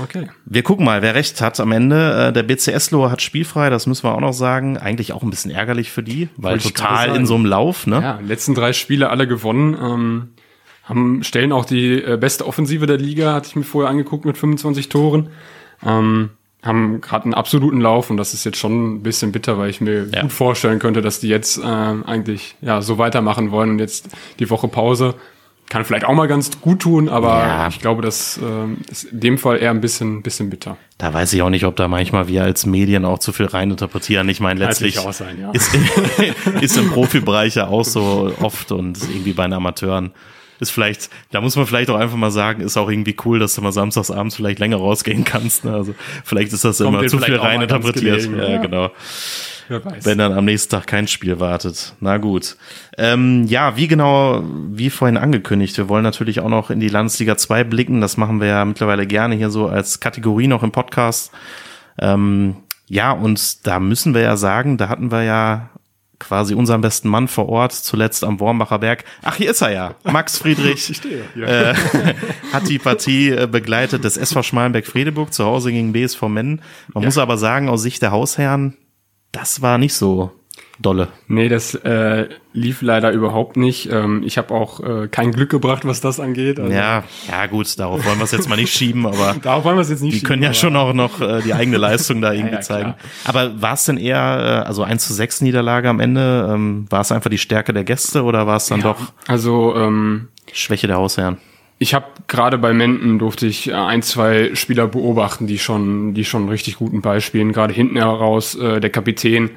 Okay. 0.02 0.30
Wir 0.46 0.64
gucken 0.64 0.86
mal, 0.86 1.02
wer 1.02 1.16
recht 1.16 1.42
hat 1.42 1.60
am 1.60 1.72
Ende. 1.72 2.28
Äh, 2.30 2.34
der 2.34 2.44
BCS-Lohr 2.44 3.12
hat 3.12 3.22
spielfrei, 3.22 3.70
das 3.70 3.86
müssen 3.86 4.04
wir 4.04 4.16
auch 4.16 4.22
noch 4.22 4.34
sagen. 4.34 4.78
Eigentlich 4.78 5.14
auch 5.14 5.24
ein 5.24 5.30
bisschen 5.30 5.52
ärgerlich 5.52 5.92
für 5.92 6.04
die, 6.04 6.30
weil 6.38 6.58
total 6.58 7.16
in 7.16 7.26
so 7.26 7.36
einem 7.36 7.46
Lauf, 7.46 7.88
ne? 7.88 8.02
Ja, 8.02 8.20
letzten 8.26 8.56
drei 8.56 8.74
Spiele 8.74 9.10
alle 9.10 9.28
gewonnen. 9.28 9.78
Ähm 9.80 10.30
haben, 10.88 11.24
stellen 11.24 11.52
auch 11.52 11.66
die 11.66 12.02
äh, 12.02 12.18
beste 12.18 12.48
Offensive 12.48 12.86
der 12.86 12.98
Liga, 12.98 13.34
hatte 13.34 13.48
ich 13.50 13.56
mir 13.56 13.64
vorher 13.64 13.90
angeguckt 13.90 14.26
mit 14.26 14.38
25 14.38 14.90
Toren. 14.90 15.30
Ähm, 15.86 16.30
haben 16.64 17.02
gerade 17.02 17.26
einen 17.26 17.34
absoluten 17.34 17.82
Lauf 17.82 18.10
und 18.10 18.18
das 18.18 18.34
ist 18.34 18.44
jetzt 18.44 18.58
schon 18.58 18.96
ein 18.96 19.04
bisschen 19.04 19.32
bitter, 19.32 19.58
weil 19.58 19.70
ich 19.70 19.80
mir 19.80 20.08
ja. 20.12 20.22
gut 20.22 20.32
vorstellen 20.32 20.80
könnte, 20.80 21.02
dass 21.02 21.20
die 21.20 21.28
jetzt 21.28 21.58
äh, 21.58 21.62
eigentlich 21.64 22.56
ja 22.62 22.82
so 22.82 22.98
weitermachen 22.98 23.52
wollen 23.52 23.72
und 23.72 23.80
jetzt 23.80 24.10
die 24.40 24.50
Woche 24.50 24.68
Pause 24.68 25.16
kann 25.70 25.84
vielleicht 25.84 26.06
auch 26.06 26.14
mal 26.14 26.28
ganz 26.28 26.62
gut 26.62 26.82
tun, 26.82 27.10
aber 27.10 27.40
ja. 27.40 27.68
ich 27.68 27.80
glaube, 27.80 28.02
das 28.02 28.40
äh, 28.42 28.92
ist 28.92 29.06
in 29.06 29.20
dem 29.20 29.38
Fall 29.38 29.58
eher 29.58 29.72
ein 29.72 29.82
bisschen, 29.82 30.22
bisschen 30.22 30.50
bitter. 30.50 30.78
Da 30.98 31.14
weiß 31.14 31.34
ich 31.34 31.42
auch 31.42 31.50
nicht, 31.50 31.66
ob 31.66 31.76
da 31.76 31.88
manchmal 31.88 32.28
wir 32.28 32.44
als 32.44 32.66
Medien 32.66 33.06
auch 33.06 33.20
zu 33.20 33.34
viel 33.34 33.48
reininterpretieren. 33.48 34.28
Ich 34.30 34.40
meine, 34.40 34.60
letztlich 34.60 34.96
sein, 34.96 35.40
ja. 35.42 35.52
ist, 35.52 35.78
ist 36.62 36.78
im 36.78 36.90
Profibereich 36.90 37.56
ja 37.56 37.68
auch 37.68 37.84
so 37.84 38.34
oft 38.42 38.72
und 38.72 38.98
irgendwie 39.04 39.34
bei 39.34 39.44
den 39.44 39.54
Amateuren 39.54 40.12
ist 40.60 40.72
vielleicht, 40.72 41.10
da 41.32 41.42
muss 41.42 41.56
man 41.56 41.68
vielleicht 41.68 41.90
auch 41.90 41.98
einfach 41.98 42.18
mal 42.18 42.32
sagen, 42.32 42.62
ist 42.62 42.78
auch 42.78 42.90
irgendwie 42.90 43.16
cool, 43.26 43.40
dass 43.40 43.54
du 43.56 43.62
mal 43.62 43.72
samstags 43.72 44.10
abends 44.10 44.36
vielleicht 44.36 44.60
länger 44.60 44.78
rausgehen 44.78 45.24
kannst. 45.24 45.66
Ne? 45.66 45.74
Also 45.74 45.94
vielleicht 46.24 46.54
ist 46.54 46.66
das 46.66 46.80
Kommt 46.80 46.98
immer 46.98 47.08
zu 47.08 47.20
viel 47.20 47.36
rein 47.36 47.62
interpretiert. 47.62 48.22
Gelegen, 48.22 48.38
ja, 48.38 48.50
ja, 48.50 48.58
genau. 48.58 48.92
Wenn 50.04 50.18
dann 50.18 50.34
am 50.34 50.46
nächsten 50.46 50.72
Tag 50.72 50.88
kein 50.88 51.08
Spiel 51.08 51.40
wartet. 51.40 51.94
Na 52.00 52.18
gut. 52.18 52.58
Ähm, 52.98 53.46
ja, 53.48 53.76
wie 53.78 53.88
genau, 53.88 54.44
wie 54.72 54.90
vorhin 54.90 55.18
angekündigt, 55.18 55.78
wir 55.78 55.90
wollen 55.90 56.04
natürlich 56.04 56.40
auch 56.40 56.50
noch 56.50 56.70
in 56.70 56.80
die 56.80 56.90
Landesliga 56.90 57.38
2 57.38 57.64
blicken. 57.64 58.02
Das 58.02 58.18
machen 58.18 58.40
wir 58.40 58.48
ja 58.48 58.66
mittlerweile 58.66 59.08
gerne 59.08 59.36
hier 59.36 59.50
so 59.50 59.68
als 59.68 60.00
Kategorie 60.00 60.48
noch 60.48 60.64
im 60.64 60.72
Podcast. 60.72 61.32
Ähm, 62.00 62.58
ja, 62.88 63.12
und 63.12 63.68
da 63.68 63.80
müssen 63.80 64.14
wir 64.14 64.22
ja 64.22 64.38
sagen, 64.38 64.78
da 64.78 64.90
hatten 64.90 65.12
wir 65.12 65.24
ja 65.24 65.70
quasi 66.20 66.56
unseren 66.56 66.82
besten 66.82 67.10
Mann 67.10 67.28
vor 67.28 67.50
Ort, 67.50 67.74
zuletzt 67.74 68.24
am 68.24 68.40
Wormbacher 68.40 68.80
Berg. 68.80 69.04
Ach, 69.24 69.36
hier 69.36 69.52
ist 69.52 69.62
er 69.62 69.72
ja. 69.72 69.96
Max 70.04 70.38
Friedrich 70.38 70.90
ich 70.90 70.98
stehe, 70.98 71.24
ja. 71.36 71.72
äh, 71.72 71.76
hat 72.54 72.68
die 72.68 72.80
Partie 72.80 73.30
äh, 73.30 73.48
begleitet 73.48 74.04
des 74.04 74.18
SV 74.18 74.44
Schmalenberg-Fredeburg 74.44 75.34
zu 75.34 75.46
Hause 75.46 75.72
gegen 75.72 75.94
BSV 75.94 76.24
Mennen. 76.24 76.62
Man 76.94 77.04
ja. 77.04 77.08
muss 77.08 77.18
aber 77.18 77.38
sagen, 77.38 77.70
aus 77.70 77.82
Sicht 77.82 78.02
der 78.02 78.12
Hausherren, 78.12 78.78
das 79.38 79.62
war 79.62 79.78
nicht 79.78 79.94
so 79.94 80.32
dolle. 80.80 81.10
Nee, 81.28 81.48
das 81.48 81.76
äh, 81.76 82.28
lief 82.54 82.82
leider 82.82 83.12
überhaupt 83.12 83.56
nicht. 83.56 83.92
Ähm, 83.92 84.24
ich 84.26 84.40
habe 84.40 84.54
auch 84.54 84.80
äh, 84.80 85.08
kein 85.08 85.32
Glück 85.32 85.52
gebracht, 85.52 85.86
was 85.86 86.02
das 86.02 86.20
angeht. 86.20 86.60
Also 86.60 86.74
ja, 86.74 87.04
ja 87.30 87.46
gut, 87.46 87.78
darauf 87.78 88.04
wollen 88.06 88.18
wir 88.18 88.24
es 88.24 88.32
jetzt 88.32 88.50
mal 88.50 88.56
nicht 88.56 88.74
schieben, 88.74 89.06
aber 89.06 89.36
darauf 89.44 89.64
wollen 89.64 89.78
wir 89.78 89.82
es 89.82 89.90
jetzt 89.90 90.02
nicht 90.02 90.14
die 90.14 90.18
schieben. 90.20 90.28
können 90.28 90.44
ja 90.44 90.54
schon 90.54 90.76
auch 90.76 90.94
noch 90.94 91.22
äh, 91.22 91.42
die 91.42 91.54
eigene 91.54 91.78
Leistung 91.78 92.20
da 92.20 92.34
irgendwie 92.34 92.54
ja, 92.54 92.60
ja, 92.60 92.62
zeigen. 92.62 92.96
Aber 93.26 93.62
war 93.62 93.74
es 93.74 93.86
denn 93.86 93.98
eher, 93.98 94.64
äh, 94.64 94.68
also 94.68 94.84
1 94.84 95.08
zu 95.08 95.14
6 95.14 95.42
Niederlage 95.42 95.90
am 95.90 96.00
Ende, 96.00 96.50
ähm, 96.52 96.88
war 96.90 97.02
es 97.02 97.12
einfach 97.12 97.30
die 97.30 97.38
Stärke 97.38 97.74
der 97.74 97.84
Gäste 97.84 98.24
oder 98.24 98.48
war 98.48 98.58
es 98.58 98.66
dann 98.68 98.82
ja, 98.82 98.88
doch 98.88 99.14
also 99.28 99.76
ähm, 99.76 100.30
Schwäche 100.52 100.88
der 100.88 100.98
Hausherren? 100.98 101.38
Ich 101.80 101.94
habe 101.94 102.08
gerade 102.28 102.58
bei 102.58 102.74
Menden 102.74 103.20
durfte 103.20 103.46
ich 103.46 103.70
äh, 103.70 103.74
ein, 103.74 104.02
zwei 104.02 104.56
Spieler 104.56 104.88
beobachten, 104.88 105.48
die 105.48 105.60
schon, 105.60 106.14
die 106.14 106.26
schon 106.26 106.50
richtig 106.50 106.78
guten 106.78 107.02
Ball 107.02 107.22
spielen. 107.22 107.52
Gerade 107.52 107.74
hinten 107.74 107.98
heraus 107.98 108.56
äh, 108.56 108.80
der 108.80 108.90
Kapitän 108.90 109.52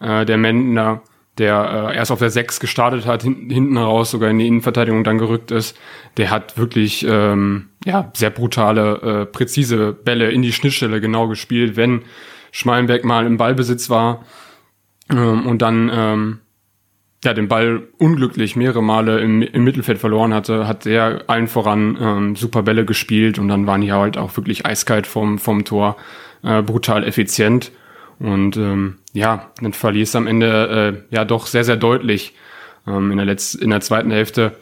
äh, 0.00 0.26
der 0.26 0.36
Mendner, 0.36 1.02
der 1.38 1.90
äh, 1.92 1.96
erst 1.96 2.10
auf 2.10 2.18
der 2.18 2.30
6 2.30 2.60
gestartet 2.60 3.06
hat, 3.06 3.22
hinten, 3.22 3.48
hinten 3.48 3.78
raus 3.78 4.10
sogar 4.10 4.28
in 4.28 4.38
die 4.38 4.46
Innenverteidigung 4.46 5.02
dann 5.02 5.18
gerückt 5.18 5.50
ist, 5.50 5.78
der 6.18 6.30
hat 6.30 6.58
wirklich 6.58 7.06
ähm, 7.08 7.70
ja 7.86 8.10
sehr 8.14 8.30
brutale, 8.30 9.22
äh, 9.22 9.26
präzise 9.26 9.92
Bälle 9.92 10.30
in 10.30 10.42
die 10.42 10.52
Schnittstelle 10.52 11.00
genau 11.00 11.28
gespielt, 11.28 11.76
wenn 11.76 12.02
Schmalenberg 12.50 13.04
mal 13.04 13.24
im 13.24 13.38
Ballbesitz 13.38 13.88
war 13.88 14.26
ähm, 15.08 15.46
und 15.46 15.62
dann 15.62 15.90
ähm, 15.92 16.38
ja, 17.24 17.34
den 17.34 17.48
Ball 17.48 17.82
unglücklich 17.98 18.56
mehrere 18.56 18.82
Male 18.82 19.20
im, 19.20 19.42
im 19.42 19.64
Mittelfeld 19.64 19.98
verloren 19.98 20.34
hatte, 20.34 20.66
hat 20.66 20.86
er 20.86 21.24
allen 21.28 21.46
voran 21.46 21.96
ähm, 22.00 22.36
super 22.36 22.62
Bälle 22.62 22.84
gespielt 22.84 23.38
und 23.38 23.48
dann 23.48 23.66
waren 23.66 23.80
die 23.80 23.92
halt 23.92 24.18
auch 24.18 24.36
wirklich 24.36 24.66
eiskalt 24.66 25.06
vom, 25.06 25.38
vom 25.38 25.64
Tor, 25.64 25.96
äh, 26.42 26.62
brutal 26.62 27.04
effizient. 27.04 27.70
Und 28.18 28.56
ähm, 28.56 28.98
ja, 29.12 29.50
dann 29.60 29.72
verlierst 29.72 30.16
am 30.16 30.26
Ende 30.26 31.04
äh, 31.10 31.14
ja 31.14 31.24
doch 31.24 31.46
sehr, 31.46 31.64
sehr 31.64 31.76
deutlich. 31.76 32.34
Ähm, 32.86 33.12
in, 33.12 33.16
der 33.16 33.26
Letz 33.26 33.54
in 33.54 33.70
der 33.70 33.80
zweiten 33.80 34.10
Hälfte 34.10 34.56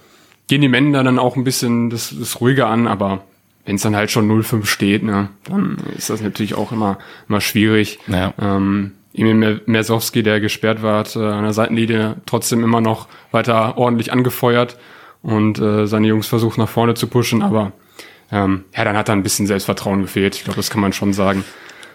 gehen 0.48 0.60
die 0.60 0.68
Männer 0.68 1.02
dann 1.02 1.18
auch 1.18 1.36
ein 1.36 1.44
bisschen 1.44 1.88
das, 1.88 2.14
das 2.18 2.40
ruhiger 2.40 2.66
an, 2.66 2.86
aber 2.86 3.24
wenn 3.64 3.76
es 3.76 3.82
dann 3.82 3.96
halt 3.96 4.10
schon 4.10 4.30
0-5 4.30 4.66
steht, 4.66 5.02
ne, 5.02 5.28
dann 5.44 5.78
ist 5.96 6.10
das 6.10 6.20
natürlich 6.20 6.54
auch 6.54 6.72
immer, 6.72 6.98
immer 7.28 7.40
schwierig. 7.40 7.98
Ja. 8.08 8.34
Ähm, 8.40 8.92
Emil 9.12 9.60
Mersowski, 9.66 10.22
der 10.22 10.40
gesperrt 10.40 10.82
war, 10.82 11.00
hat 11.00 11.16
äh, 11.16 11.20
an 11.20 11.42
der 11.42 11.52
Seitenlinie 11.52 12.16
trotzdem 12.26 12.62
immer 12.62 12.80
noch 12.80 13.08
weiter 13.30 13.76
ordentlich 13.76 14.12
angefeuert 14.12 14.76
und 15.22 15.58
äh, 15.58 15.86
seine 15.86 16.06
Jungs 16.06 16.26
versucht 16.26 16.58
nach 16.58 16.68
vorne 16.68 16.94
zu 16.94 17.06
pushen, 17.06 17.42
aber 17.42 17.72
ähm, 18.32 18.64
ja, 18.76 18.84
dann 18.84 18.96
hat 18.96 19.08
er 19.08 19.16
ein 19.16 19.22
bisschen 19.22 19.46
Selbstvertrauen 19.46 20.02
gefehlt. 20.02 20.36
Ich 20.36 20.44
glaube, 20.44 20.56
das 20.56 20.70
kann 20.70 20.80
man 20.80 20.92
schon 20.92 21.12
sagen. 21.12 21.44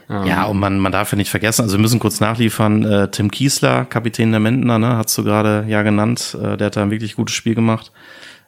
Ähm, 0.10 0.26
ja, 0.26 0.44
und 0.46 0.60
man, 0.60 0.80
man 0.80 0.92
darf 0.92 1.12
ja 1.12 1.18
nicht 1.18 1.32
vergessen, 1.32 1.64
also 1.64 1.78
wir 1.78 1.82
müssen 1.82 2.00
kurz 2.00 2.20
nachliefern, 2.20 2.84
äh, 2.84 3.10
Tim 3.10 3.32
Kiesler, 3.32 3.86
Kapitän 3.86 4.32
der 4.32 4.40
Mentner, 4.40 4.78
ne, 4.78 4.98
hast 4.98 5.18
du 5.18 5.24
gerade 5.24 5.66
ja 5.68 5.82
genannt, 5.82 6.38
äh, 6.40 6.58
der 6.58 6.68
hat 6.68 6.76
da 6.76 6.84
ein 6.84 6.92
wirklich 6.92 7.16
gutes 7.16 7.36
Spiel 7.36 7.56
gemacht. 7.56 7.92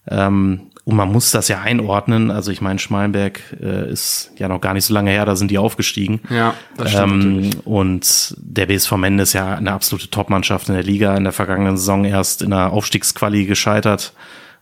Ähm, 0.09 0.69
und 0.87 0.95
man 0.95 1.11
muss 1.11 1.31
das 1.31 1.49
ja 1.49 1.59
einordnen. 1.59 2.31
Also 2.31 2.49
ich 2.49 2.61
meine, 2.61 2.79
Schmalenberg 2.79 3.41
äh, 3.61 3.91
ist 3.91 4.31
ja 4.37 4.47
noch 4.47 4.61
gar 4.61 4.73
nicht 4.73 4.85
so 4.85 4.93
lange 4.93 5.11
her, 5.11 5.25
da 5.25 5.35
sind 5.35 5.51
die 5.51 5.57
aufgestiegen. 5.57 6.21
Ja, 6.29 6.53
das 6.77 6.91
stimmt 6.91 7.25
ähm, 7.25 7.49
Und 7.65 8.33
der 8.37 8.67
BSV 8.67 8.93
Mende 8.93 9.23
ist 9.23 9.33
ja 9.33 9.55
eine 9.55 9.73
absolute 9.73 10.09
Topmannschaft 10.09 10.69
in 10.69 10.75
der 10.75 10.85
Liga. 10.85 11.17
In 11.17 11.25
der 11.25 11.33
vergangenen 11.33 11.75
Saison 11.75 12.05
erst 12.05 12.41
in 12.41 12.51
der 12.51 12.71
Aufstiegsquali 12.71 13.45
gescheitert 13.45 14.13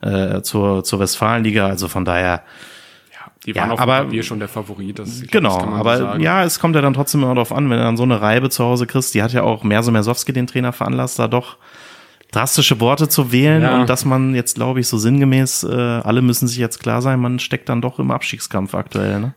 äh, 0.01 0.41
zur, 0.41 0.83
zur 0.83 0.99
Westfalenliga. 0.99 1.67
Also 1.67 1.87
von 1.89 2.05
daher 2.05 2.41
die 3.45 3.53
waren 3.53 3.67
ja, 3.67 3.73
auf 3.75 3.79
aber, 3.79 4.05
Papier 4.05 4.23
schon 4.23 4.39
der 4.39 4.47
Favorit. 4.47 4.97
Das, 4.97 5.21
genau, 5.29 5.59
glaub, 5.59 5.69
das 5.69 5.79
aber 5.79 5.97
sagen. 5.97 6.23
ja, 6.23 6.43
es 6.43 6.59
kommt 6.59 6.75
ja 6.75 6.81
dann 6.81 6.95
trotzdem 6.95 7.21
immer 7.21 7.35
darauf 7.35 7.51
an, 7.51 7.69
wenn 7.69 7.77
du 7.77 7.83
dann 7.83 7.97
so 7.97 8.03
eine 8.03 8.19
Reibe 8.19 8.49
zu 8.49 8.63
Hause 8.63 8.87
kriegst, 8.87 9.13
die 9.13 9.21
hat 9.21 9.31
ja 9.31 9.43
auch 9.43 9.63
Merso 9.63 9.91
Mersowski, 9.91 10.33
den 10.33 10.47
Trainer, 10.47 10.73
veranlasst, 10.73 11.19
da 11.19 11.27
doch 11.27 11.57
drastische 12.35 12.79
Worte 12.79 13.07
zu 13.07 13.31
wählen 13.31 13.61
ja. 13.61 13.79
und 13.79 13.89
dass 13.89 14.05
man 14.05 14.35
jetzt, 14.35 14.55
glaube 14.55 14.79
ich, 14.79 14.87
so 14.87 14.97
sinngemäß, 14.97 15.63
äh, 15.63 15.73
alle 15.73 16.21
müssen 16.21 16.47
sich 16.47 16.57
jetzt 16.57 16.79
klar 16.79 17.01
sein, 17.01 17.19
man 17.19 17.39
steckt 17.39 17.69
dann 17.69 17.81
doch 17.81 17.99
im 17.99 18.11
Abstiegskampf 18.11 18.75
aktuell, 18.75 19.19
ne? 19.19 19.33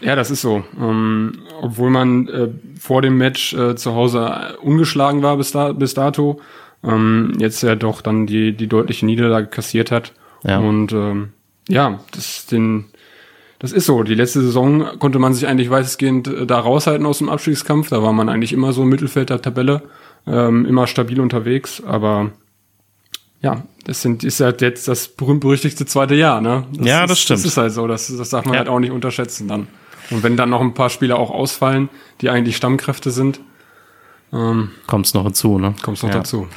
Ja, 0.00 0.16
das 0.16 0.30
ist 0.30 0.40
so. 0.40 0.64
Ähm, 0.80 1.42
obwohl 1.60 1.90
man 1.90 2.26
äh, 2.28 2.48
vor 2.78 3.02
dem 3.02 3.18
Match 3.18 3.52
äh, 3.52 3.76
zu 3.76 3.94
Hause 3.94 4.56
ungeschlagen 4.62 5.22
war 5.22 5.36
bis, 5.36 5.52
da, 5.52 5.72
bis 5.72 5.92
dato, 5.92 6.40
ähm, 6.82 7.34
jetzt 7.38 7.62
ja 7.62 7.76
doch 7.76 8.00
dann 8.00 8.26
die, 8.26 8.56
die 8.56 8.66
deutliche 8.66 9.04
Niederlage 9.04 9.48
kassiert 9.48 9.90
hat. 9.90 10.14
Ja. 10.42 10.58
Und 10.58 10.92
ähm, 10.92 11.34
ja, 11.68 12.00
das 12.12 12.46
den 12.46 12.86
das 13.60 13.72
ist 13.72 13.84
so. 13.84 14.02
Die 14.02 14.14
letzte 14.14 14.40
Saison 14.40 14.98
konnte 14.98 15.18
man 15.18 15.34
sich 15.34 15.46
eigentlich 15.46 15.68
weitestgehend 15.68 16.26
äh, 16.28 16.46
da 16.46 16.58
raushalten 16.58 17.06
aus 17.06 17.18
dem 17.18 17.28
Abstiegskampf. 17.28 17.90
Da 17.90 18.02
war 18.02 18.14
man 18.14 18.30
eigentlich 18.30 18.54
immer 18.54 18.72
so 18.72 18.82
im 18.82 18.88
Mittelfeld 18.88 19.28
der 19.28 19.42
Tabelle, 19.42 19.82
ähm, 20.26 20.64
immer 20.64 20.86
stabil 20.86 21.20
unterwegs. 21.20 21.82
Aber 21.84 22.30
ja, 23.42 23.62
das 23.84 24.02
sind, 24.02 24.22
ist 24.22 24.40
halt 24.40 24.60
jetzt 24.60 24.86
das 24.88 25.08
berühmt-berüchtigte 25.08 25.86
zweite 25.86 26.14
Jahr, 26.14 26.40
ne? 26.40 26.66
Das 26.74 26.86
ja, 26.86 27.04
ist, 27.04 27.10
das 27.10 27.20
stimmt. 27.20 27.38
Das 27.40 27.46
ist 27.46 27.56
halt 27.56 27.72
so. 27.72 27.86
Das, 27.86 28.14
das 28.14 28.30
darf 28.30 28.44
man 28.44 28.54
ja. 28.54 28.58
halt 28.60 28.68
auch 28.68 28.78
nicht 28.78 28.92
unterschätzen 28.92 29.48
dann. 29.48 29.68
Und 30.10 30.22
wenn 30.22 30.36
dann 30.36 30.50
noch 30.50 30.60
ein 30.60 30.74
paar 30.74 30.90
Spieler 30.90 31.18
auch 31.18 31.30
ausfallen, 31.30 31.88
die 32.20 32.30
eigentlich 32.30 32.56
Stammkräfte 32.56 33.10
sind, 33.10 33.40
ähm, 34.32 34.70
kommt 34.86 35.06
es 35.06 35.14
noch 35.14 35.24
hinzu, 35.24 35.58
ne? 35.58 35.74
Kommt 35.82 35.96
es 35.96 36.02
noch 36.02 36.10
ja. 36.10 36.16
dazu. 36.16 36.48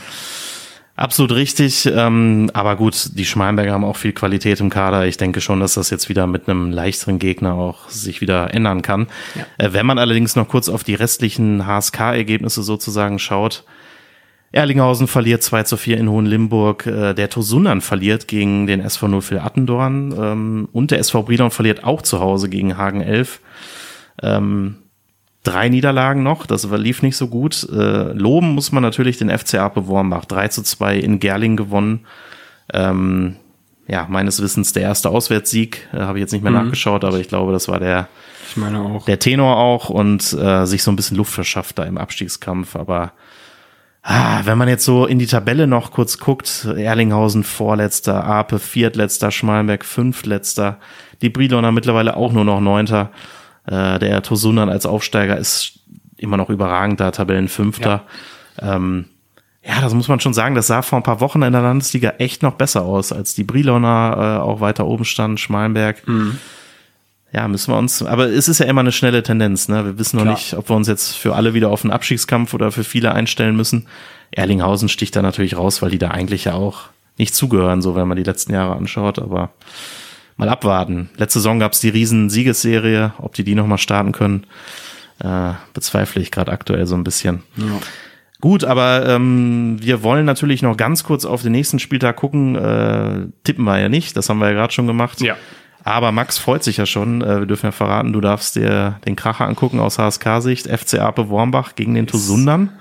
Absolut 0.96 1.32
richtig, 1.32 1.88
ähm, 1.88 2.52
aber 2.54 2.76
gut, 2.76 3.18
die 3.18 3.26
Schmalenberger 3.26 3.72
haben 3.72 3.84
auch 3.84 3.98
viel 3.98 4.14
Qualität 4.14 4.60
im 4.60 4.70
Kader. 4.70 5.08
Ich 5.08 5.18
denke 5.18 5.42
schon, 5.42 5.60
dass 5.60 5.74
das 5.74 5.90
jetzt 5.90 6.08
wieder 6.08 6.28
mit 6.28 6.48
einem 6.48 6.70
leichteren 6.70 7.18
Gegner 7.18 7.56
auch 7.56 7.90
sich 7.90 8.22
wieder 8.22 8.54
ändern 8.54 8.84
kann. 8.84 9.08
Ja. 9.34 9.46
Äh, 9.58 9.74
wenn 9.74 9.88
man 9.88 9.98
allerdings 9.98 10.36
noch 10.36 10.48
kurz 10.48 10.70
auf 10.70 10.84
die 10.84 10.94
restlichen 10.94 11.66
HSK-Ergebnisse 11.66 12.62
sozusagen 12.62 13.18
schaut, 13.18 13.64
Erlinghausen 14.54 15.08
verliert 15.08 15.42
2 15.42 15.64
zu 15.64 15.78
4 15.78 15.98
in 15.98 16.10
Hohenlimburg, 16.10 16.86
äh, 16.86 17.14
der 17.16 17.30
Tosunan 17.30 17.82
verliert 17.82 18.28
gegen 18.28 18.68
den 18.68 18.82
SV 18.82 19.20
04 19.20 19.44
Attendorn 19.44 20.14
ähm, 20.18 20.70
und 20.72 20.92
der 20.92 21.00
SV 21.00 21.24
Brilon 21.24 21.50
verliert 21.50 21.84
auch 21.84 22.04
zu 22.04 22.20
Hause 22.20 22.50
gegen 22.50 22.78
Hagen 22.78 23.02
11. 23.02 23.40
Ähm, 24.22 24.76
drei 25.44 25.70
Niederlagen 25.70 26.22
noch, 26.22 26.46
das 26.46 26.70
lief 26.70 27.02
nicht 27.02 27.18
so 27.18 27.28
gut. 27.30 27.68
Äh, 27.72 28.14
loben 28.14 28.50
muss 28.50 28.72
man 28.72 28.84
natürlich 28.84 29.18
den 29.18 29.36
FCA 29.36 29.70
Bewormbach. 29.70 30.26
3 30.26 30.50
zu 30.50 30.62
2 30.62 30.98
in 30.98 31.20
Gerling 31.20 31.58
gewonnen. 31.58 32.06
Ähm, 32.72 33.38
ja, 33.88 34.06
meines 34.08 34.40
Wissens 34.40 34.72
der 34.72 34.84
erste 34.84 35.10
Auswärtssieg, 35.10 35.90
äh, 35.94 36.02
habe 36.02 36.20
ich 36.20 36.22
jetzt 36.22 36.32
nicht 36.32 36.44
mehr 36.44 36.52
mhm. 36.52 36.60
nachgeschaut, 36.60 37.04
aber 37.04 37.20
ich 37.20 37.28
glaube, 37.28 37.54
das 37.54 37.68
war 37.68 37.80
der, 37.80 38.08
ich 38.52 38.56
meine 38.56 38.82
auch. 38.82 39.06
der 39.06 39.18
Tenor 39.18 39.58
auch 39.58 39.90
und 39.90 40.32
äh, 40.34 40.66
sich 40.66 40.84
so 40.84 40.92
ein 40.92 40.96
bisschen 40.96 41.18
Luft 41.18 41.34
verschafft 41.34 41.80
da 41.80 41.86
im 41.86 41.98
Abstiegskampf. 41.98 42.76
Aber 42.76 43.14
ah, 44.04 44.42
wenn 44.44 44.58
man 44.58 44.68
jetzt 44.68 44.86
so 44.86 45.06
in 45.06 45.20
die 45.20 45.26
Tabelle 45.26 45.66
noch 45.66 45.92
kurz 45.92 46.20
guckt, 46.20 46.66
Erlinghausen 46.66 47.44
vorletzter, 47.44 48.24
Ape 48.24 48.60
viertletzter, 48.60 49.32
Schmalenberg 49.32 49.84
fünftletzter, 49.86 50.78
die 51.22 51.30
Brilona 51.30 51.72
mittlerweile 51.72 52.16
auch 52.16 52.32
nur 52.32 52.46
noch 52.46 52.60
neunter. 52.60 53.12
Äh, 53.66 54.00
der 54.00 54.22
Tosunan 54.22 54.70
als 54.70 54.86
Aufsteiger 54.86 55.38
ist 55.38 55.80
immer 56.18 56.38
noch 56.38 56.50
überragend 56.50 57.00
da, 57.00 57.12
Tabellenfünfter. 57.12 58.04
Ja. 58.62 58.76
Ähm, 58.76 59.06
ja, 59.66 59.80
das 59.80 59.94
muss 59.94 60.10
man 60.10 60.20
schon 60.20 60.34
sagen. 60.34 60.56
Das 60.56 60.68
sah 60.68 60.82
vor 60.82 61.00
ein 61.00 61.04
paar 61.04 61.22
Wochen 61.22 61.42
in 61.42 61.54
der 61.54 61.62
Landesliga 61.62 62.16
echt 62.18 62.44
noch 62.44 62.56
besser 62.56 62.84
aus, 62.84 63.14
als 63.14 63.34
die 63.34 63.46
Brilona 63.46 64.38
äh, 64.38 64.40
auch 64.40 64.60
weiter 64.60 64.86
oben 64.86 65.06
stand, 65.06 65.40
Schmalenberg. 65.40 66.06
Mhm. 66.06 66.38
Ja, 67.34 67.48
müssen 67.48 67.74
wir 67.74 67.78
uns, 67.80 68.04
aber 68.04 68.30
es 68.30 68.48
ist 68.48 68.60
ja 68.60 68.68
immer 68.68 68.82
eine 68.82 68.92
schnelle 68.92 69.24
Tendenz, 69.24 69.68
ne? 69.68 69.84
Wir 69.86 69.98
wissen 69.98 70.18
noch 70.18 70.24
Klar. 70.24 70.36
nicht, 70.36 70.54
ob 70.54 70.70
wir 70.70 70.76
uns 70.76 70.88
jetzt 70.88 71.18
für 71.18 71.36
alle 71.36 71.56
wieder 71.56 71.70
auf 71.70 71.84
einen 71.84 71.92
Abstiegskampf 71.92 72.54
oder 72.54 72.72
für 72.72 72.84
viele 72.84 73.12
einstellen 73.12 73.56
müssen. 73.56 73.88
Erlinghausen 74.30 74.88
sticht 74.88 75.16
da 75.16 75.24
natürlich 75.24 75.58
raus, 75.58 75.82
weil 75.82 75.90
die 75.90 75.98
da 75.98 76.10
eigentlich 76.10 76.46
ja 76.46 76.54
auch 76.54 76.90
nicht 77.18 77.34
zugehören, 77.34 77.82
so 77.82 77.96
wenn 77.96 78.08
man 78.08 78.18
die 78.18 78.24
letzten 78.24 78.54
Jahre 78.54 78.76
anschaut, 78.76 79.18
aber 79.18 79.52
mal 80.38 80.50
abwarten. 80.50 81.10
Letzte 81.18 81.40
Saison 81.40 81.60
gab 81.60 81.74
es 81.74 81.80
die 81.80 81.90
riesen 81.90 82.30
Siegesserie, 82.30 83.14
ob 83.18 83.34
die 83.34 83.44
die 83.44 83.56
nochmal 83.56 83.78
starten 83.80 84.12
können, 84.12 84.46
äh, 85.20 85.54
bezweifle 85.74 86.22
ich 86.22 86.32
gerade 86.32 86.52
aktuell 86.52 86.86
so 86.86 86.96
ein 86.96 87.04
bisschen. 87.04 87.42
Ja. 87.58 87.80
Gut, 88.42 88.64
aber 88.64 89.08
ähm, 89.08 89.78
wir 89.80 90.04
wollen 90.04 90.26
natürlich 90.26 90.62
noch 90.62 90.76
ganz 90.76 91.04
kurz 91.04 91.26
auf 91.26 91.42
den 91.44 91.54
nächsten 91.54 91.80
Spieltag 91.80 92.18
gucken. 92.18 92.56
Äh, 92.56 93.28
tippen 93.44 93.64
wir 93.64 93.80
ja 93.80 93.90
nicht, 93.90 94.18
das 94.18 94.30
haben 94.30 94.40
wir 94.40 94.50
ja 94.50 94.54
gerade 94.54 94.74
schon 94.74 94.86
gemacht. 94.86 95.22
Ja. 95.22 95.36
Aber 95.84 96.12
Max 96.12 96.38
freut 96.38 96.64
sich 96.64 96.78
ja 96.78 96.86
schon. 96.86 97.22
Äh, 97.22 97.40
wir 97.40 97.46
dürfen 97.46 97.68
ja 97.68 97.72
verraten, 97.72 98.14
du 98.14 98.22
darfst 98.22 98.56
dir 98.56 99.00
den 99.06 99.16
Kracher 99.16 99.46
angucken 99.46 99.80
aus 99.80 100.00
HSK-Sicht. 100.00 100.68
FC 100.68 101.00
Ape 101.00 101.30
Wormbach 101.30 101.76
gegen 101.76 101.94
den 101.94 102.08
Tosundern. 102.08 102.72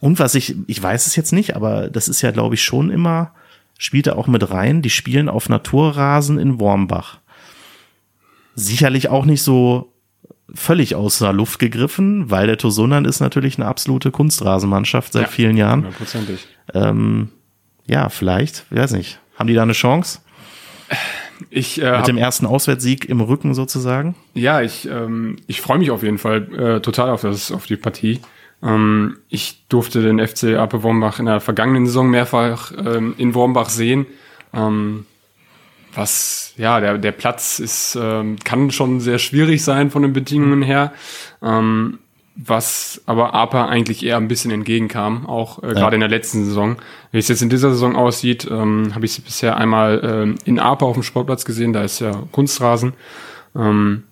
Und 0.00 0.18
was 0.18 0.34
ich, 0.34 0.56
ich 0.66 0.82
weiß 0.82 1.06
es 1.06 1.16
jetzt 1.16 1.32
nicht, 1.32 1.56
aber 1.56 1.88
das 1.88 2.08
ist 2.08 2.20
ja, 2.20 2.30
glaube 2.30 2.56
ich, 2.56 2.62
schon 2.62 2.90
immer 2.90 3.32
spielt 3.78 4.06
er 4.06 4.16
auch 4.16 4.26
mit 4.26 4.50
rein. 4.50 4.82
Die 4.82 4.90
spielen 4.90 5.28
auf 5.28 5.48
Naturrasen 5.48 6.38
in 6.38 6.60
Wormbach. 6.60 7.18
Sicherlich 8.54 9.08
auch 9.08 9.24
nicht 9.24 9.42
so 9.42 9.92
völlig 10.54 10.94
aus 10.94 11.18
der 11.18 11.32
Luft 11.32 11.58
gegriffen, 11.58 12.30
weil 12.30 12.46
der 12.46 12.58
Tosunan 12.58 13.04
ist 13.04 13.20
natürlich 13.20 13.58
eine 13.58 13.66
absolute 13.66 14.10
Kunstrasenmannschaft 14.10 15.12
seit 15.12 15.22
ja, 15.22 15.28
vielen 15.28 15.56
Jahren. 15.56 15.80
Hundertprozentig. 15.80 16.46
Ähm, 16.72 17.30
ja, 17.86 18.08
vielleicht, 18.08 18.66
ich 18.70 18.76
weiß 18.76 18.92
nicht. 18.92 19.18
Haben 19.36 19.48
die 19.48 19.54
da 19.54 19.62
eine 19.62 19.72
Chance? 19.72 20.20
Ich, 21.50 21.80
äh, 21.82 21.98
Mit 21.98 22.08
dem 22.08 22.16
ersten 22.16 22.46
Auswärtssieg 22.46 23.08
im 23.08 23.20
Rücken 23.20 23.54
sozusagen? 23.54 24.14
Ja, 24.34 24.60
ich, 24.62 24.88
ähm, 24.88 25.36
ich 25.46 25.60
freue 25.60 25.78
mich 25.78 25.90
auf 25.90 26.02
jeden 26.02 26.18
Fall 26.18 26.52
äh, 26.54 26.80
total 26.80 27.10
auf, 27.10 27.22
das, 27.22 27.50
auf 27.52 27.66
die 27.66 27.76
Partie. 27.76 28.20
Ähm, 28.62 29.18
ich 29.28 29.64
durfte 29.68 30.02
den 30.02 30.24
FC 30.24 30.56
Ape 30.56 30.82
Wormbach 30.82 31.18
in 31.18 31.26
der 31.26 31.40
vergangenen 31.40 31.86
Saison 31.86 32.08
mehrfach 32.08 32.72
ähm, 32.72 33.14
in 33.18 33.34
Wormbach 33.34 33.68
sehen. 33.68 34.06
Ähm, 34.52 35.06
was, 35.94 36.54
ja, 36.56 36.80
der, 36.80 36.98
der 36.98 37.12
Platz 37.12 37.58
ist, 37.58 37.96
ähm, 38.00 38.36
kann 38.42 38.70
schon 38.70 39.00
sehr 39.00 39.18
schwierig 39.18 39.62
sein 39.62 39.90
von 39.90 40.02
den 40.02 40.12
Bedingungen 40.12 40.62
her. 40.62 40.92
Ähm, 41.42 41.98
was 42.36 43.02
aber 43.06 43.34
APA 43.34 43.66
eigentlich 43.66 44.04
eher 44.04 44.16
ein 44.16 44.28
bisschen 44.28 44.50
entgegenkam, 44.50 45.26
auch 45.26 45.62
äh, 45.62 45.68
ja. 45.68 45.72
gerade 45.74 45.96
in 45.96 46.00
der 46.00 46.08
letzten 46.08 46.44
Saison. 46.44 46.76
Wie 47.12 47.18
es 47.18 47.28
jetzt 47.28 47.42
in 47.42 47.48
dieser 47.48 47.70
Saison 47.70 47.94
aussieht, 47.94 48.48
ähm, 48.50 48.94
habe 48.94 49.04
ich 49.04 49.12
sie 49.12 49.22
bisher 49.22 49.56
einmal 49.56 50.00
ähm, 50.02 50.34
in 50.44 50.58
APA 50.58 50.84
auf 50.84 50.94
dem 50.94 51.04
Sportplatz 51.04 51.44
gesehen, 51.44 51.72
da 51.72 51.82
ist 51.82 52.00
ja 52.00 52.24
Kunstrasen. 52.32 52.94
Ähm, 53.56 54.04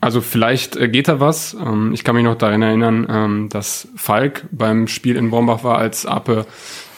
also 0.00 0.20
vielleicht 0.20 0.76
äh, 0.76 0.88
geht 0.88 1.08
da 1.08 1.20
was. 1.20 1.54
Ähm, 1.54 1.92
ich 1.92 2.04
kann 2.04 2.16
mich 2.16 2.24
noch 2.24 2.36
daran 2.36 2.62
erinnern, 2.62 3.06
ähm, 3.08 3.48
dass 3.50 3.86
Falk 3.96 4.46
beim 4.50 4.88
Spiel 4.88 5.16
in 5.16 5.30
Bombach 5.30 5.62
war, 5.62 5.78
als 5.78 6.06
Ape 6.06 6.46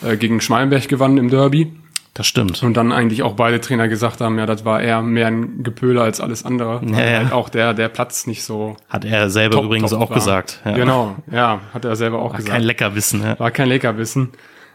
äh, 0.03 0.17
gegen 0.17 0.41
Schmalenberg 0.41 0.89
gewann 0.89 1.19
im 1.19 1.29
Derby. 1.29 1.73
Das 2.15 2.29
stimmt. 2.29 2.63
Und 2.63 2.77
dann 2.77 2.93
eigentlich 2.93 3.25
auch 3.25 3.35
beide 3.35 3.61
Trainer 3.61 3.89
gesagt 3.89 4.21
haben, 4.21 4.39
ja, 4.39 4.47
das 4.47 4.65
war 4.65 4.81
eher 4.81 5.03
mehr 5.03 5.27
ein 5.27 5.65
Gepöler 5.65 6.03
als 6.03 6.21
alles 6.21 6.45
andere. 6.45 6.81
Ja, 6.87 7.01
ja. 7.01 7.19
Halt 7.19 7.33
auch 7.33 7.49
der, 7.49 7.75
der 7.75 7.89
Platz 7.89 8.29
nicht 8.29 8.45
so. 8.45 8.77
Hat 8.89 9.05
er 9.05 9.31
selber 9.31 9.57
top, 9.57 9.65
übrigens 9.65 9.91
top 9.91 10.01
auch 10.01 10.11
war. 10.11 10.17
gesagt. 10.17 10.61
Ja. 10.65 10.73
Genau, 10.73 11.17
ja, 11.31 11.61
hat 11.73 11.85
er 11.85 11.97
selber 11.97 12.21
auch 12.21 12.31
war 12.31 12.37
gesagt. 12.37 12.53
Kein 12.53 12.63
Leckerwissen, 12.63 13.23
ja. 13.23 13.39
War 13.41 13.51
kein 13.51 13.69
Leckerwissen. 13.69 14.31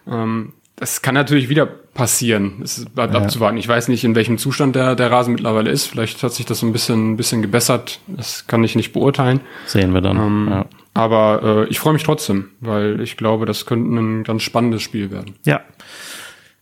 Ähm, 0.05 0.51
das 0.75 1.01
kann 1.01 1.13
natürlich 1.13 1.47
wieder 1.47 1.65
passieren. 1.65 2.61
Es 2.63 2.85
bleibt 2.85 3.13
ja. 3.13 3.21
abzuwarten. 3.21 3.57
Ich 3.57 3.67
weiß 3.67 3.87
nicht, 3.87 4.03
in 4.03 4.15
welchem 4.15 4.37
Zustand 4.37 4.75
der, 4.75 4.95
der 4.95 5.09
Rasen 5.09 5.33
mittlerweile 5.33 5.69
ist. 5.69 5.87
Vielleicht 5.87 6.21
hat 6.23 6.33
sich 6.33 6.45
das 6.45 6.59
so 6.59 6.65
ein 6.65 6.73
bisschen, 6.73 7.13
ein 7.13 7.17
bisschen 7.17 7.41
gebessert. 7.41 7.99
Das 8.07 8.47
kann 8.47 8.63
ich 8.63 8.75
nicht 8.75 8.91
beurteilen. 8.91 9.39
Sehen 9.65 9.93
wir 9.93 10.01
dann. 10.01 10.17
Ähm, 10.17 10.47
ja. 10.49 10.65
Aber 10.93 11.41
äh, 11.43 11.69
ich 11.69 11.79
freue 11.79 11.93
mich 11.93 12.03
trotzdem, 12.03 12.51
weil 12.59 12.99
ich 13.01 13.17
glaube, 13.17 13.45
das 13.45 13.65
könnte 13.65 13.93
ein 13.93 14.23
ganz 14.23 14.43
spannendes 14.43 14.81
Spiel 14.81 15.11
werden. 15.11 15.35
Ja. 15.45 15.61